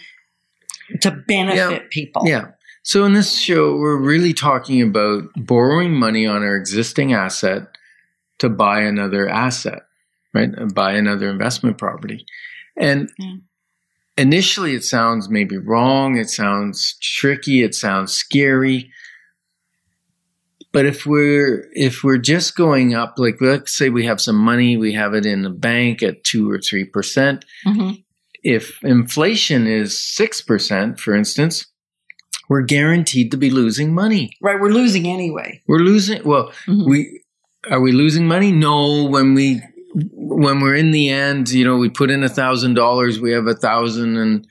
to 1.02 1.12
benefit 1.12 1.90
people. 1.92 2.24
Yeah. 2.26 2.48
So 2.84 3.06
in 3.06 3.14
this 3.14 3.38
show, 3.40 3.76
we're 3.78 3.96
really 3.98 4.34
talking 4.34 4.82
about 4.82 5.24
borrowing 5.36 5.94
money 5.94 6.26
on 6.28 6.44
our 6.44 6.56
existing 6.56 7.14
asset 7.14 7.73
to 8.43 8.49
buy 8.49 8.82
another 8.82 9.27
asset, 9.27 9.84
right? 10.34 10.49
Uh, 10.58 10.65
Buy 10.65 10.93
another 10.93 11.29
investment 11.29 11.77
property. 11.77 12.25
And 12.77 13.10
Yeah. 13.17 13.36
initially 14.17 14.73
it 14.75 14.84
sounds 14.84 15.29
maybe 15.29 15.58
wrong. 15.58 16.17
It 16.17 16.29
sounds 16.29 16.97
tricky. 17.01 17.63
It 17.63 17.73
sounds 17.73 18.12
scary. 18.13 18.91
But 20.71 20.86
if 20.86 21.06
we're 21.06 21.69
if 21.73 22.03
we're 22.03 22.17
just 22.17 22.56
going 22.56 22.95
up, 22.95 23.15
like 23.17 23.38
let's 23.41 23.75
say 23.77 23.89
we 23.89 24.06
have 24.06 24.19
some 24.19 24.36
money, 24.38 24.75
we 24.75 24.93
have 24.93 25.13
it 25.13 25.25
in 25.25 25.43
the 25.43 25.49
bank 25.51 26.01
at 26.03 26.23
two 26.23 26.49
or 26.49 26.60
three 26.60 26.84
percent, 26.86 27.45
Mhm. 27.65 28.03
if 28.43 28.84
inflation 28.84 29.67
is 29.67 29.97
6%, 29.97 30.99
for 30.99 31.13
instance, 31.13 31.67
we're 32.49 32.63
guaranteed 32.63 33.32
to 33.32 33.38
be 33.38 33.49
losing 33.51 33.93
money. 33.93 34.36
Right. 34.41 34.60
We're 34.60 34.71
losing 34.73 35.08
anyway. 35.08 35.62
We're 35.67 35.79
losing, 35.79 36.23
well, 36.23 36.51
Mhm. 36.67 36.86
we, 36.89 37.21
are 37.69 37.82
we 37.82 37.91
losing 37.91 38.28
money? 38.28 38.52
No, 38.52 39.06
when 39.06 39.34
we, 39.34 39.62
when 39.93 40.60
we're 40.60 40.76
in 40.76 40.91
the 40.91 41.10
end, 41.10 41.49
you 41.52 41.63
know, 41.65 41.78
we 41.78 41.89
put 41.89 42.10
in 42.12 42.23
a 42.23 42.30
thousand 42.30 42.73
dollars, 42.76 43.19
we 43.19 43.32
have 43.32 43.47
a 43.47 43.54
thousand 43.56 44.17
and, 44.17 44.47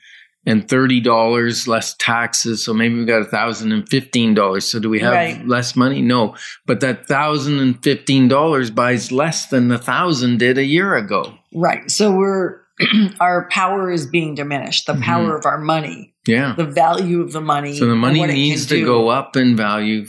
and 0.46 0.68
thirty 0.68 1.00
dollars 1.00 1.68
less 1.68 1.94
taxes. 1.98 2.64
So 2.64 2.72
maybe 2.74 2.96
we 2.96 3.04
got 3.04 3.22
a 3.22 3.26
thousand 3.26 3.72
and 3.72 3.88
fifteen 3.88 4.34
dollars. 4.34 4.64
So 4.66 4.78
do 4.80 4.88
we 4.88 5.00
have 5.00 5.12
Right. 5.12 5.46
less 5.46 5.76
money? 5.76 6.00
No, 6.02 6.34
but 6.66 6.80
that 6.80 7.06
thousand 7.06 7.58
and 7.60 7.80
fifteen 7.82 8.28
dollars 8.28 8.70
buys 8.70 9.12
less 9.12 9.46
than 9.46 9.68
the 9.68 9.78
thousand 9.78 10.38
did 10.38 10.58
a 10.58 10.64
year 10.64 10.96
ago. 10.96 11.34
Right. 11.54 11.90
So 11.90 12.12
we're 12.12 12.60
our 13.20 13.46
power 13.50 13.90
is 13.90 14.06
being 14.06 14.34
diminished. 14.34 14.86
The 14.86 14.94
Mhm. 14.94 15.02
power 15.02 15.36
of 15.36 15.44
our 15.46 15.58
money, 15.60 16.14
Yeah. 16.26 16.54
the 16.56 16.64
value 16.64 17.20
of 17.20 17.32
the 17.32 17.40
money. 17.40 17.76
So 17.76 17.86
the 17.86 17.94
money 17.94 18.24
needs 18.26 18.66
to 18.66 18.76
do. 18.76 18.84
go 18.86 19.08
up 19.08 19.36
in 19.36 19.56
value 19.56 20.06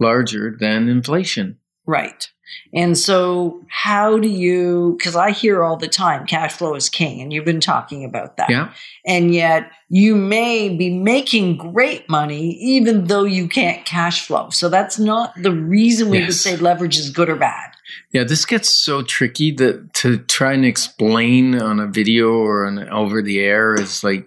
larger 0.00 0.56
than 0.58 0.88
inflation. 0.88 1.58
Right. 1.86 2.28
And 2.74 2.98
so, 2.98 3.64
how 3.68 4.18
do 4.18 4.28
you, 4.28 4.94
because 4.98 5.16
I 5.16 5.30
hear 5.30 5.62
all 5.62 5.76
the 5.76 5.88
time 5.88 6.26
cash 6.26 6.52
flow 6.52 6.74
is 6.74 6.88
king, 6.88 7.20
and 7.20 7.32
you've 7.32 7.44
been 7.44 7.60
talking 7.60 8.04
about 8.04 8.36
that. 8.36 8.50
Yeah. 8.50 8.72
And 9.06 9.34
yet, 9.34 9.70
you 9.88 10.14
may 10.14 10.68
be 10.68 10.90
making 10.90 11.56
great 11.56 12.08
money 12.08 12.50
even 12.60 13.04
though 13.04 13.24
you 13.24 13.48
can't 13.48 13.84
cash 13.86 14.26
flow. 14.26 14.50
So, 14.50 14.68
that's 14.68 14.98
not 14.98 15.32
the 15.40 15.52
reason 15.52 16.10
we 16.10 16.20
would 16.20 16.34
say 16.34 16.56
leverage 16.56 16.98
is 16.98 17.10
good 17.10 17.28
or 17.28 17.36
bad. 17.36 17.72
Yeah, 18.12 18.24
this 18.24 18.44
gets 18.44 18.68
so 18.68 19.02
tricky 19.02 19.50
that 19.52 19.94
to 19.94 20.18
try 20.18 20.52
and 20.52 20.64
explain 20.64 21.60
on 21.60 21.80
a 21.80 21.86
video 21.86 22.32
or 22.32 22.66
on 22.66 22.78
over 22.88 23.22
the 23.22 23.40
air 23.40 23.74
is 23.74 24.04
like 24.04 24.26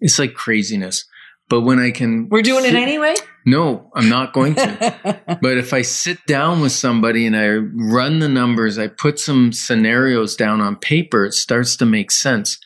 it's 0.00 0.18
like 0.18 0.34
craziness. 0.34 1.04
But 1.50 1.62
when 1.62 1.80
I 1.80 1.90
can 1.90 2.28
We're 2.28 2.42
doing 2.42 2.64
it 2.64 2.76
anyway? 2.76 3.14
No, 3.44 3.90
I'm 3.94 4.08
not 4.08 4.32
going 4.32 4.54
to. 4.54 5.20
but 5.42 5.58
if 5.58 5.74
I 5.74 5.82
sit 5.82 6.24
down 6.26 6.60
with 6.60 6.70
somebody 6.70 7.26
and 7.26 7.36
I 7.36 7.56
run 7.56 8.20
the 8.20 8.28
numbers, 8.28 8.78
I 8.78 8.86
put 8.86 9.18
some 9.18 9.52
scenarios 9.52 10.36
down 10.36 10.60
on 10.60 10.76
paper, 10.76 11.26
it 11.26 11.34
starts 11.34 11.74
to 11.76 11.86
make 11.86 12.12
sense 12.12 12.56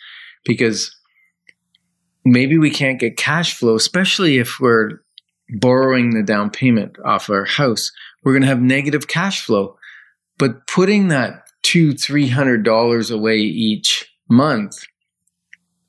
because 0.44 0.94
maybe 2.27 2.59
we 2.59 2.70
can't 2.70 3.01
get 3.01 3.16
cash 3.16 3.55
flow, 3.57 3.75
especially 3.75 4.37
if 4.37 4.61
we're 4.61 5.01
borrowing 5.49 6.11
the 6.11 6.23
down 6.23 6.51
payment 6.51 6.97
off 7.07 7.31
our 7.31 7.47
house. 7.47 7.90
We're 8.23 8.33
going 8.33 8.42
to 8.42 8.49
have 8.49 8.61
negative 8.61 9.09
cash 9.09 9.42
flow. 9.42 9.77
But 10.37 10.66
putting 10.66 11.09
that 11.09 11.44
two, 11.62 11.94
three 11.94 12.29
hundred 12.29 12.64
dollars 12.64 13.11
away 13.11 13.38
each 13.38 14.12
month 14.29 14.85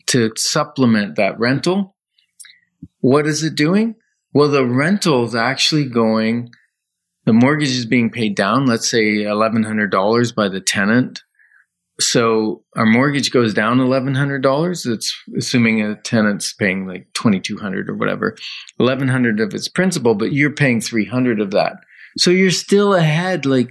to 0.08 0.32
supplement 0.38 1.16
that 1.16 1.38
rental, 1.40 1.95
what 3.12 3.28
is 3.28 3.44
it 3.44 3.56
doing? 3.56 3.96
Well, 4.34 4.50
the 4.50 4.66
rental 4.66 5.26
is 5.26 5.36
actually 5.36 5.86
going, 5.86 6.50
the 7.26 7.34
mortgage 7.34 7.70
is 7.70 7.86
being 7.86 8.10
paid 8.10 8.36
down, 8.36 8.66
let's 8.66 8.90
say 8.90 9.06
$1,100 9.24 10.36
by 10.36 10.48
the 10.50 10.60
tenant. 10.62 11.22
so 12.00 12.64
our 12.76 12.86
mortgage 12.86 13.32
goes 13.32 13.54
down 13.54 13.80
eleven 13.80 14.16
hundred 14.16 14.42
dollars. 14.44 14.86
It's 14.86 15.10
assuming 15.38 15.82
a 15.82 15.96
tenant's 15.96 16.52
paying 16.54 16.88
like 16.88 17.08
twenty 17.14 17.40
two 17.40 17.58
hundred 17.58 17.90
or 17.90 17.96
whatever, 17.96 18.36
eleven 18.80 19.08
hundred 19.08 19.40
of 19.40 19.54
its 19.54 19.70
principal, 19.70 20.14
but 20.16 20.34
you're 20.34 20.52
paying 20.64 20.82
three 20.82 21.06
hundred 21.06 21.40
of 21.40 21.52
that. 21.52 21.74
So 22.18 22.32
you're 22.32 22.52
still 22.52 22.94
ahead. 22.94 23.46
Like, 23.46 23.70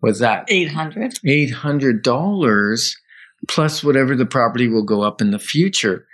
what's 0.00 0.20
that? 0.20 0.44
800. 0.48 1.14
Eight 1.26 1.50
hundred 1.52 2.02
dollars 2.04 2.96
plus 3.48 3.82
whatever 3.82 4.14
the 4.14 4.26
property 4.36 4.68
will 4.68 4.84
go 4.84 5.02
up 5.02 5.20
in 5.20 5.30
the 5.32 5.38
future. 5.54 6.06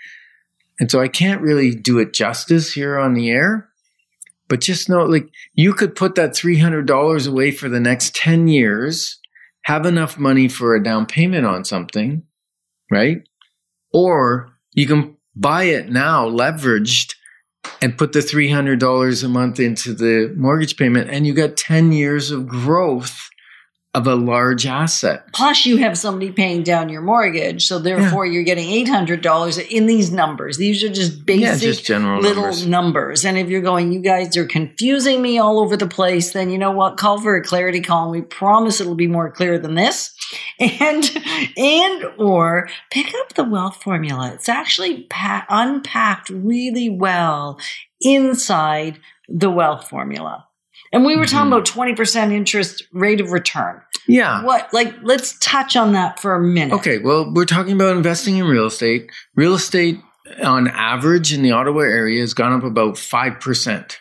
And 0.78 0.90
so 0.90 1.00
I 1.00 1.08
can't 1.08 1.40
really 1.40 1.74
do 1.74 1.98
it 1.98 2.12
justice 2.12 2.72
here 2.72 2.98
on 2.98 3.14
the 3.14 3.30
air. 3.30 3.68
But 4.48 4.60
just 4.60 4.88
know, 4.88 5.04
like, 5.04 5.28
you 5.54 5.74
could 5.74 5.94
put 5.94 6.14
that 6.14 6.30
$300 6.30 7.28
away 7.28 7.50
for 7.50 7.68
the 7.68 7.80
next 7.80 8.14
10 8.14 8.48
years, 8.48 9.18
have 9.62 9.84
enough 9.84 10.18
money 10.18 10.48
for 10.48 10.74
a 10.74 10.82
down 10.82 11.04
payment 11.04 11.44
on 11.44 11.64
something, 11.64 12.22
right? 12.90 13.28
Or 13.92 14.52
you 14.72 14.86
can 14.86 15.16
buy 15.36 15.64
it 15.64 15.90
now 15.90 16.28
leveraged 16.28 17.14
and 17.82 17.98
put 17.98 18.12
the 18.12 18.20
$300 18.20 19.24
a 19.24 19.28
month 19.28 19.60
into 19.60 19.92
the 19.92 20.32
mortgage 20.36 20.76
payment 20.76 21.10
and 21.10 21.26
you 21.26 21.34
got 21.34 21.56
10 21.56 21.92
years 21.92 22.30
of 22.30 22.48
growth 22.48 23.28
of 23.98 24.06
a 24.06 24.14
large 24.14 24.66
asset. 24.66 25.24
Plus, 25.32 25.66
you 25.66 25.76
have 25.78 25.98
somebody 25.98 26.30
paying 26.32 26.62
down 26.62 26.88
your 26.88 27.02
mortgage. 27.02 27.66
So, 27.66 27.78
therefore, 27.78 28.24
you're 28.26 28.42
getting 28.44 28.68
$800 28.86 29.68
in 29.70 29.86
these 29.86 30.10
numbers. 30.12 30.56
These 30.56 30.82
are 30.84 30.88
just 30.88 31.26
basic 31.26 31.42
Yeah, 31.42 31.56
just 31.56 31.84
general 31.84 32.20
little 32.20 32.42
numbers. 32.44 32.66
numbers. 32.66 33.24
And 33.24 33.36
if 33.38 33.48
you're 33.48 33.60
going, 33.60 33.92
you 33.92 34.00
guys 34.00 34.36
are 34.36 34.46
confusing 34.46 35.20
me 35.22 35.38
all 35.38 35.58
over 35.60 35.76
the 35.76 35.86
place, 35.88 36.32
then 36.32 36.50
you 36.50 36.58
know 36.58 36.70
what? 36.72 36.96
Call 36.96 37.20
for 37.20 37.36
a 37.36 37.42
clarity 37.42 37.80
call. 37.80 38.04
And 38.04 38.12
we 38.12 38.20
promise 38.22 38.80
it'll 38.80 38.94
be 38.94 39.06
more 39.08 39.30
clear 39.30 39.58
than 39.58 39.74
this. 39.74 40.14
And, 40.60 41.04
and, 41.56 42.04
or 42.18 42.68
pick 42.90 43.14
up 43.20 43.34
the 43.34 43.44
wealth 43.44 43.80
formula. 43.82 44.32
It's 44.34 44.48
actually 44.48 45.04
pa- 45.08 45.46
unpacked 45.48 46.28
really 46.30 46.90
well 46.90 47.58
inside 48.00 48.98
the 49.28 49.50
wealth 49.50 49.88
formula. 49.88 50.46
And 50.92 51.04
we 51.04 51.16
were 51.16 51.26
talking 51.26 51.50
Mhm. 51.50 51.56
about 51.58 51.66
20% 51.66 52.32
interest 52.32 52.82
rate 52.92 53.20
of 53.20 53.32
return. 53.32 53.80
Yeah. 54.08 54.42
What, 54.42 54.72
like, 54.72 54.94
let's 55.02 55.38
touch 55.38 55.76
on 55.76 55.92
that 55.92 56.18
for 56.18 56.34
a 56.34 56.40
minute. 56.40 56.74
Okay, 56.74 56.98
well, 56.98 57.32
we're 57.32 57.44
talking 57.44 57.74
about 57.74 57.96
investing 57.96 58.38
in 58.38 58.46
real 58.46 58.66
estate. 58.66 59.10
Real 59.36 59.54
estate, 59.54 60.00
on 60.42 60.66
average, 60.68 61.32
in 61.32 61.42
the 61.42 61.52
Ottawa 61.52 61.80
area 61.82 62.20
has 62.20 62.34
gone 62.34 62.52
up 62.52 62.64
about 62.64 62.94
5% 62.94 63.96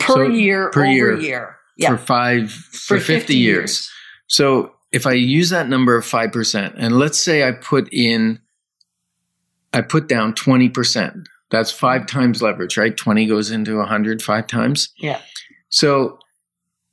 Per 0.00 0.12
So, 0.12 0.22
year, 0.22 0.70
per 0.70 0.80
over 0.80 0.92
year. 0.92 1.18
year. 1.20 1.56
Yeah. 1.76 1.90
for 1.90 1.98
five, 1.98 2.50
for, 2.50 2.98
50, 3.00 3.34
years. 3.36 3.90
So 4.26 4.72
if 4.92 5.06
I 5.06 5.12
use 5.12 5.50
that 5.50 5.68
number 5.68 5.96
of 5.96 6.04
5%, 6.04 6.74
and 6.76 6.98
let's 6.98 7.18
say 7.18 7.46
I 7.46 7.52
put 7.52 7.88
in, 7.92 8.40
I 9.72 9.80
put 9.80 10.08
down 10.08 10.34
20%, 10.34 11.24
that's 11.50 11.70
five 11.70 12.06
times 12.06 12.42
leverage, 12.42 12.76
right? 12.76 12.96
20 12.96 13.26
goes 13.26 13.50
into 13.50 13.76
100 13.76 14.22
five 14.22 14.46
times. 14.46 14.92
Yeah. 14.98 15.20
So 15.68 16.18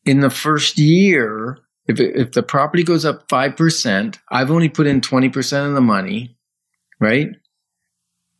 in 0.05 0.19
the 0.21 0.29
first 0.29 0.77
year, 0.77 1.57
if, 1.89 1.99
it, 1.99 2.15
if 2.15 2.31
the 2.31 2.43
property 2.43 2.83
goes 2.83 3.03
up 3.03 3.27
5%, 3.27 4.17
I've 4.29 4.51
only 4.51 4.69
put 4.69 4.87
in 4.87 5.01
20% 5.01 5.67
of 5.67 5.73
the 5.73 5.81
money, 5.81 6.37
right? 6.99 7.29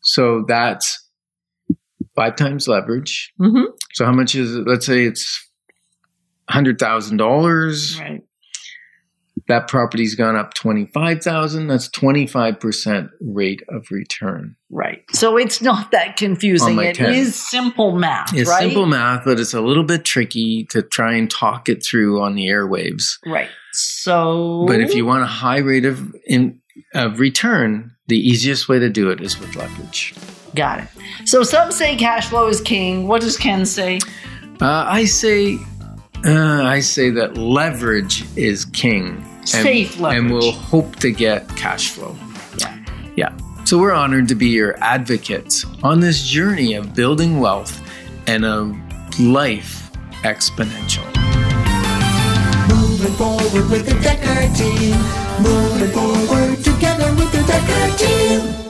So 0.02 0.46
that's 0.48 1.08
five 2.16 2.36
times 2.36 2.68
leverage. 2.68 3.34
hmm 3.38 3.64
So 3.94 4.06
how 4.06 4.12
much 4.14 4.36
is 4.36 4.56
it? 4.56 4.68
Let's 4.68 4.86
say 4.86 5.04
it's 5.04 5.46
$100,000. 6.52 8.00
Right. 8.00 8.22
That 9.50 9.68
property's 9.68 10.14
gone 10.16 10.36
up 10.36 10.54
25,000. 10.54 11.68
That's 11.68 11.90
25% 11.90 13.10
rate 13.20 13.64
of 13.68 13.88
return. 13.90 14.56
Right. 14.70 15.04
So 15.12 15.38
it's 15.38 15.60
not 15.60 15.90
that 15.92 16.18
confusing. 16.18 16.78
It 16.80 16.96
10. 16.96 17.14
is 17.16 17.36
simple 17.36 17.98
math, 17.98 18.34
It's 18.34 18.48
right? 18.48 18.62
simple 18.62 18.86
math, 18.86 19.26
but 19.26 19.40
it's 19.40 19.56
a 19.56 19.62
little 19.62 19.84
bit 19.84 20.06
tricky 20.06 20.66
to 20.66 20.84
try 20.84 21.16
and 21.16 21.30
talk 21.30 21.68
it 21.68 21.84
through 21.84 22.22
on 22.22 22.36
the 22.36 22.46
airwaves. 22.46 23.18
Right. 23.26 23.50
So. 23.74 24.66
But 24.68 24.82
if 24.82 24.94
you 24.94 25.06
want 25.06 25.24
a 25.24 25.28
high 25.28 25.58
rate 25.58 25.86
of 25.86 26.16
in 26.28 26.62
of 26.94 27.20
return, 27.20 27.92
the 28.08 28.18
easiest 28.20 28.70
way 28.70 28.78
to 28.80 28.90
do 28.90 29.10
it 29.10 29.20
is 29.20 29.40
with 29.40 29.56
leverage. 29.56 30.14
Got 30.56 30.82
it. 30.82 30.88
So 31.26 31.44
some 31.44 31.72
say 31.72 31.96
cash 31.96 32.28
flow 32.28 32.48
is 32.48 32.62
king. 32.62 33.08
What 33.08 33.22
does 33.22 33.36
Ken 33.36 33.66
say? 33.66 34.00
Uh, 34.62 34.86
I 34.88 35.06
say, 35.06 35.58
uh, 36.26 36.64
I 36.64 36.80
say 36.82 37.10
that 37.12 37.38
leverage 37.38 38.26
is 38.38 38.66
king. 38.66 39.26
And, 39.54 39.64
Safe 39.64 40.00
leverage. 40.00 40.20
and 40.24 40.32
we'll 40.34 40.52
hope 40.52 40.96
to 40.98 41.12
get 41.12 41.48
cash 41.56 41.90
flow. 41.90 42.16
Yeah. 42.58 42.86
Yeah. 43.16 43.38
So 43.66 43.78
we're 43.78 43.94
honored 43.94 44.28
to 44.30 44.36
be 44.36 44.48
your 44.48 44.78
advocates 44.84 45.66
on 45.84 46.00
this 46.00 46.22
journey 46.24 46.74
of 46.76 46.94
building 46.96 47.40
wealth 47.40 47.82
and 48.28 48.46
a 48.46 48.64
life 49.20 49.92
exponential. 50.24 51.06
Moving 52.70 53.14
forward 53.14 53.70
with 53.70 53.86
the 53.86 53.94
Decker 54.02 54.54
team. 54.56 54.96
Moving 55.42 55.92
forward 55.92 56.58
together 56.64 57.10
with 57.16 57.32
the 57.32 57.44
Decker 57.48 57.98
team. 57.98 58.69